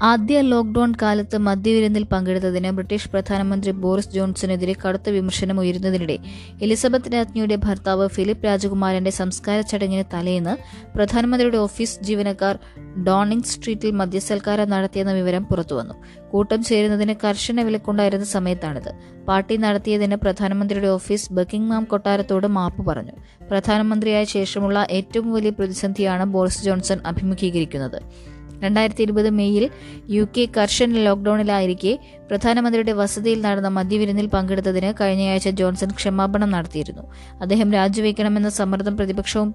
ആദ്യ 0.01 0.41
ലോക്ക്ഡൌൺ 0.41 0.93
കാലത്ത് 1.01 1.37
മദ്യവിരുന്നിൽ 1.37 2.03
പങ്കെടുത്തതിന് 2.03 2.69
ബ്രിട്ടീഷ് 2.71 3.09
പ്രധാനമന്ത്രി 3.09 3.71
ബോറിസ് 3.71 4.09
ജോൺസണെതിരെ 4.09 4.75
കടുത്ത 4.87 5.09
വിമർശനം 5.09 5.59
ഉയരുന്നതിനിടെ 5.59 6.17
എലിസബത്ത് 6.61 7.13
രാജ്ഞിയുടെ 7.13 7.55
ഭർത്താവ് 7.55 8.07
ഫിലിപ്പ് 8.07 8.45
രാജകുമാരന്റെ 8.45 9.11
സംസ്കാര 9.11 9.61
ചടങ്ങിന് 9.61 10.03
തലേന്ന് 10.13 10.53
പ്രധാനമന്ത്രിയുടെ 10.97 11.57
ഓഫീസ് 11.57 12.03
ജീവനക്കാർ 12.03 12.59
ഡോണിംഗ് 13.03 13.43
സ്ട്രീറ്റിൽ 13.43 13.91
മദ്യസൽക്കാരം 13.91 14.69
നടത്തിയെന്ന 14.69 15.11
വിവരം 15.11 15.43
പുറത്തുവന്നു. 15.43 15.93
കൂട്ടം 16.31 16.63
ചേരുന്നതിന് 16.63 17.15
കർശന 17.23 17.61
വിലക്കുണ്ടായിരുന്ന 17.61 18.25
സമയത്താണിത്. 18.25 18.91
പാർട്ടി 19.27 19.57
നടത്തിയതിന് 19.57 20.15
പ്രധാനമന്ത്രിയുടെ 20.15 20.87
ഓഫീസ് 20.87 21.33
ബക്കിംഗ്ഹാം 21.33 21.83
കൊട്ടാരത്തോട് 21.83 22.47
മാപ്പ് 22.47 22.85
പറഞ്ഞു. 22.85 23.11
പ്രധാനമന്ത്രിയായ 23.51 24.23
ശേഷമുള്ള 24.23 24.87
ഏറ്റവും 24.91 25.33
വലിയ 25.33 25.49
പ്രതിസന്ധിയാണ് 25.49 26.25
ബോറിസ് 26.25 26.63
ജോൺസൺ 26.63 26.99
അഭിമുഖീകരിക്കുന്നത്. 27.05 28.31
രണ്ടായിരത്തി 28.62 29.04
ഇരുപത് 29.04 29.30
മെയ്യിൽ 29.32 29.65
യു 30.10 30.28
കെ 30.38 30.47
കർശന 30.58 30.97
ലോക്ക്ഡൌണിലായിരിക്കെ 31.00 31.93
പ്രധാനമന്ത്രിയുടെ 32.30 32.91
വസതിയിൽ 32.91 33.41
നടന്ന 33.41 33.67
മദ്യവിരുന്നിൽ 33.69 34.28
പങ്കെടുത്തതിന് 34.28 34.93
കഴിഞ്ഞയാഴ്ച 35.02 35.50
ജോൺസൺ 35.60 35.91
ക്ഷമാപണം 35.91 36.52
നടത്തിയിരുന്നു. 36.52 37.04
അദ്ദേഹം 37.41 37.71
രാജിവെക്കണമെന്ന 37.74 38.50
സമ്മർദ്ദം 38.60 38.97
പ്രതിപക്ഷവും 38.97 39.50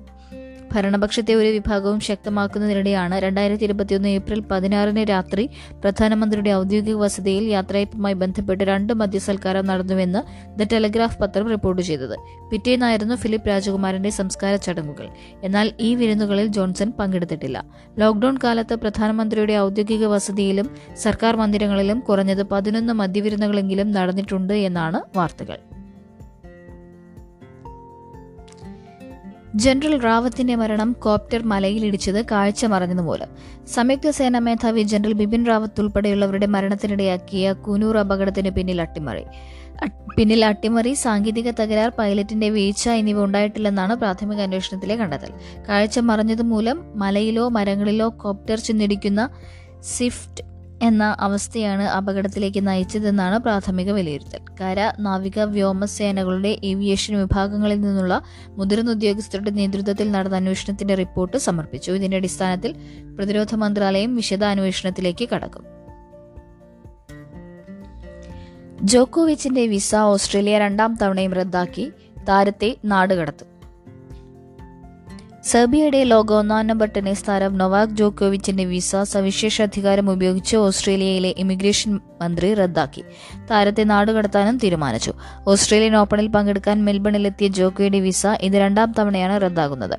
ഭരണപക്ഷത്തെ 0.74 1.34
ഒരു 1.34 1.48
വിഭാഗവും 1.48 2.00
ശക്തമാക്കുന്നതിനിടെയാണ് 2.00 3.18
രണ്ടായിരത്തി 3.18 3.64
ഇരുപത്തിയൊന്ന് 3.64 4.08
ഏപ്രിൽ 4.08 4.40
പതിനാറിന് 4.40 5.10
രാത്രി 5.10 5.50
പ്രധാനമന്ത്രിയുടെ 5.72 6.50
ഔദ്യോഗിക 6.50 6.94
വസതിയിൽ 6.94 7.44
യാത്രയപ്പുമായി 7.44 8.14
ബന്ധപ്പെട്ട് 8.14 8.64
രണ്ട് 8.64 8.92
മദ്യസൽക്കാരം 8.92 9.66
നടന്നുവെന്ന് 9.66 10.22
ദ 10.58 10.68
ടെലഗ്രാഫ് 10.72 11.18
പത്രം 11.18 11.48
റിപ്പോർട്ട് 11.48 11.82
ചെയ്തത്. 11.82 12.16
പിറ്റേന്നായിരുന്നു 12.50 13.14
ഫിലിപ്പ് 13.14 13.48
രാജകുമാരന്റെ 13.48 14.10
സംസ്കാര 14.10 14.56
ചടങ്ങുകൾ. 14.56 15.08
എന്നാൽ 15.42 15.72
ഈ 15.80 15.94
വിരുന്നുകളിൽ 15.94 16.46
ജോൺസൺ 16.46 16.92
പങ്കെടുത്തിട്ടില്ല. 16.98 17.64
ലോക്ഡൌൺ 17.98 18.38
കാലത്ത് 18.44 18.74
പ്രധാനമന്ത്രിയുടെ 18.74 19.58
ഔദ്യോഗിക 19.58 20.06
വസതിയിലും 20.06 20.70
സർക്കാർ 20.96 21.36
മന്ദിരങ്ങളിലും 21.36 22.00
കുറഞ്ഞത് 22.00 22.42
പതിനൊന്ന് 22.42 22.92
മദ്യവിരുന്നുകളെങ്കിലും 22.92 23.92
നടന്നിട്ടുണ്ട് 23.92 24.52
എന്നാണ് 24.52 25.00
വാർത്തകൾ. 25.16 25.75
ജനറൽ 29.56 30.00
റാവത്തിന്റെ 30.00 30.54
മരണം 30.54 30.96
കോപ്റ്റർ 30.98 31.42
മലയിലിടിച്ചത് 31.42 32.24
കാഴ്ച 32.30 32.64
മറഞ്ഞതുമൂലം. 32.64 33.28
സംയുക്ത 33.74 34.10
സേനാ 34.10 34.38
മേധാവി 34.38 34.82
ജനറൽ 34.82 35.12
ബിപിൻ 35.12 35.46
റാവത്ത് 35.46 35.80
ഉൾപ്പെടെയുള്ളവരുടെ 35.80 36.46
മരണത്തിനിടയാക്കിയ 36.46 37.52
കുനൂർ 37.52 37.98
അപകടത്തിന് 37.98 38.50
പിന്നിൽ 38.50 38.80
അട്ടിമറി. 38.80 39.24
പിന്നിൽ 40.16 40.44
അട്ടിമറി 40.44 40.92
സാങ്കേതിക 40.94 41.50
തകരാർ 41.50 41.92
പൈലറ്റിന്റെ 41.98 42.50
വീഴ്ച 42.50 42.88
എന്നിവ 42.88 43.24
ഉണ്ടായിട്ടില്ലെന്നാണ് 43.24 43.94
പ്രാഥമിക 43.94 44.40
അന്വേഷണത്തിലെ 44.40 44.96
കണ്ടെത്തൽ. 44.96 45.32
കാഴ്ച 45.68 45.98
മറഞ്ഞതുമൂലം 45.98 46.92
മലയിലോ 46.96 47.48
മരങ്ങളിലോ 47.48 48.08
കോപ്റ്റർ 48.08 48.58
ചെന്നിടിക്കുന്ന 48.58 49.30
സ്വിഫ്റ്റ് 49.82 50.55
എന്ന 50.86 51.16
അവസ്ഥയാണ് 51.20 51.82
അപകടത്തിലേക്ക് 51.82 52.66
നയിച്ചതെന്നാണ് 52.66 53.38
പ്രാഥമിക 53.38 53.92
വിലയിരുത്തൽ. 53.92 54.38
കര 54.60 54.92
നാവിക 55.00 55.40
വ്യോമസേനകളുടെ 55.40 56.58
ഏവിയേഷൻ 56.64 57.18
വിഭാഗങ്ങളിൽ 57.18 57.80
നിന്നുള്ള 57.80 58.22
മുതിർന്ന 58.48 58.90
ഉദ്യോഗസ്ഥരുടെ 58.90 59.50
നേതൃത്വത്തിൽ 59.50 60.10
നടന്ന 60.10 60.36
അന്വേഷണത്തിന്റെ 60.36 60.94
റിപ്പോർട്ട് 60.94 61.36
സമർപ്പിച്ചു. 61.36 61.92
ഇതിന്റെ 61.92 62.16
അടിസ്ഥാനത്തിൽ 62.16 62.74
പ്രതിരോധ 63.16 63.54
മന്ത്രാലയം 63.54 64.16
വിശദാന്വേഷണത്തിലേക്ക് 64.16 65.28
കടക്കും. 65.28 65.64
ജോക്കോവിച്ചിന്റെ 68.82 69.66
വിസ 69.66 69.94
ഓസ്ട്രേലിയ 69.94 70.58
രണ്ടാം 70.58 70.98
തവണയും 71.02 71.32
റദ്ദാക്കി. 71.32 71.92
താരത്തെ 72.28 72.76
നാടുകടത്തും. 72.84 73.55
സെർബിയയുടെ 75.50 76.04
ലോക 76.04 76.32
ഒന്നാം 76.32 76.66
നമ്പർ 76.66 76.88
ടെന്നീസ് 76.96 77.28
താരം 77.28 77.58
നൊവാക് 77.58 77.88
ജോക്കോവിച്ചിന്റെ 77.88 78.64
വിസ 78.64 78.96
സവിശേഷ 78.96 79.62
അധികാരം 79.62 80.10
ഉപയോഗിച്ച് 80.10 80.56
ഓസ്ട്രേലിയയിലെ 80.56 81.34
ഇമിഗ്രേഷൻ 81.38 82.00
മന്ത്രി 82.22 82.54
റദ്ദാക്കി. 82.54 83.04
താരത്തെ 83.50 83.84
നാടുകടത്താനും 83.84 84.58
തീരുമാനിച്ചു. 84.58 85.12
ഓസ്ട്രേലിയൻ 85.48 85.96
ഓപ്പണിൽ 85.96 86.26
പങ്കെടുക്കാൻ 86.26 86.84
മെൽബണിലെത്തിയ 86.84 87.48
ജോക്കോയുടെ 87.48 88.00
വിസ 88.00 88.26
ഇത് 88.26 88.52
രണ്ടാം 88.52 88.94
തവണയാണ് 88.98 89.42
റദ്ദാകുന്നത്. 89.42 89.98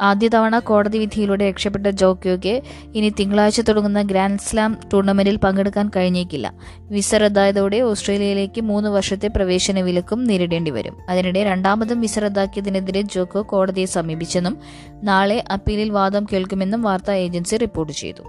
ആദ്യ 0.00 0.28
തവണ 0.28 0.58
കോടതി 0.58 0.98
വിധിയിലൂടെ 0.98 1.48
രക്ഷപ്പെട്ട 1.48 1.86
ജോക്കിയോയ്ക്ക് 1.86 2.62
ഇനി 2.94 3.08
തിങ്കളാഴ്ച 3.08 3.60
തുടങ്ങുന്ന 3.60 4.02
ഗ്രാൻഡ് 4.02 4.38
സ്ലാം 4.38 4.76
ടൂർണമെന്റിൽ 4.92 5.36
പങ്കെടുക്കാൻ 5.36 5.90
കഴിഞ്ഞേക്കില്ല. 5.96 6.54
വിസ 6.80 7.14
റദ്ദായതോടെ 7.14 7.80
ഓസ്ട്രേലിയയിലേക്ക് 7.80 8.60
മൂന്ന് 8.60 8.88
വർഷത്തെ 8.88 9.28
പ്രവേശന 9.28 9.80
വിലക്കും 9.80 10.24
നേരിടേണ്ടി 10.24 10.70
വരും. 10.70 10.96
അതിനിടെ 11.08 11.44
രണ്ടാമതും 11.44 12.00
വിസ 12.00 12.18
റദ്ദാക്കിയതിനെതിരെ 12.18 13.00
ജോക്കോ 13.00 13.42
കോടതിയെ 13.42 13.86
സമീപിച്ചെന്നും 13.86 14.58
നാളെ 15.02 15.44
അപ്പീലിൽ 15.52 15.90
വാദം 15.90 16.26
കേൾക്കുമെന്നും 16.32 16.82
വാർത്താ 16.82 17.12
ഏജൻസി 17.12 17.56
റിപ്പോർട്ട് 17.56 17.92
ചെയ്തു. 17.92 18.22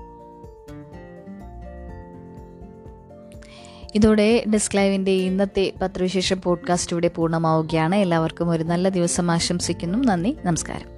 ഇതോടെ 3.96 4.44
ഡെസ്ക് 4.54 4.80
ഇന്നത്തെ 5.10 5.74
പത്രവിശേഷം 5.82 6.42
പോഡ്കാസ്റ്റ് 6.42 6.94
ഇവിടെ 6.94 7.08
പൂർണമാവുകയാണ്. 7.08 7.96
എല്ലാവർക്കും 7.96 8.50
ഒരു 8.50 8.64
നല്ല 8.64 8.90
ദിവസം 8.90 9.32
ആശംസിക്കുന്നു. 9.32 9.98
നന്ദി. 9.98 10.38
നമസ്കാരം. 10.46 10.97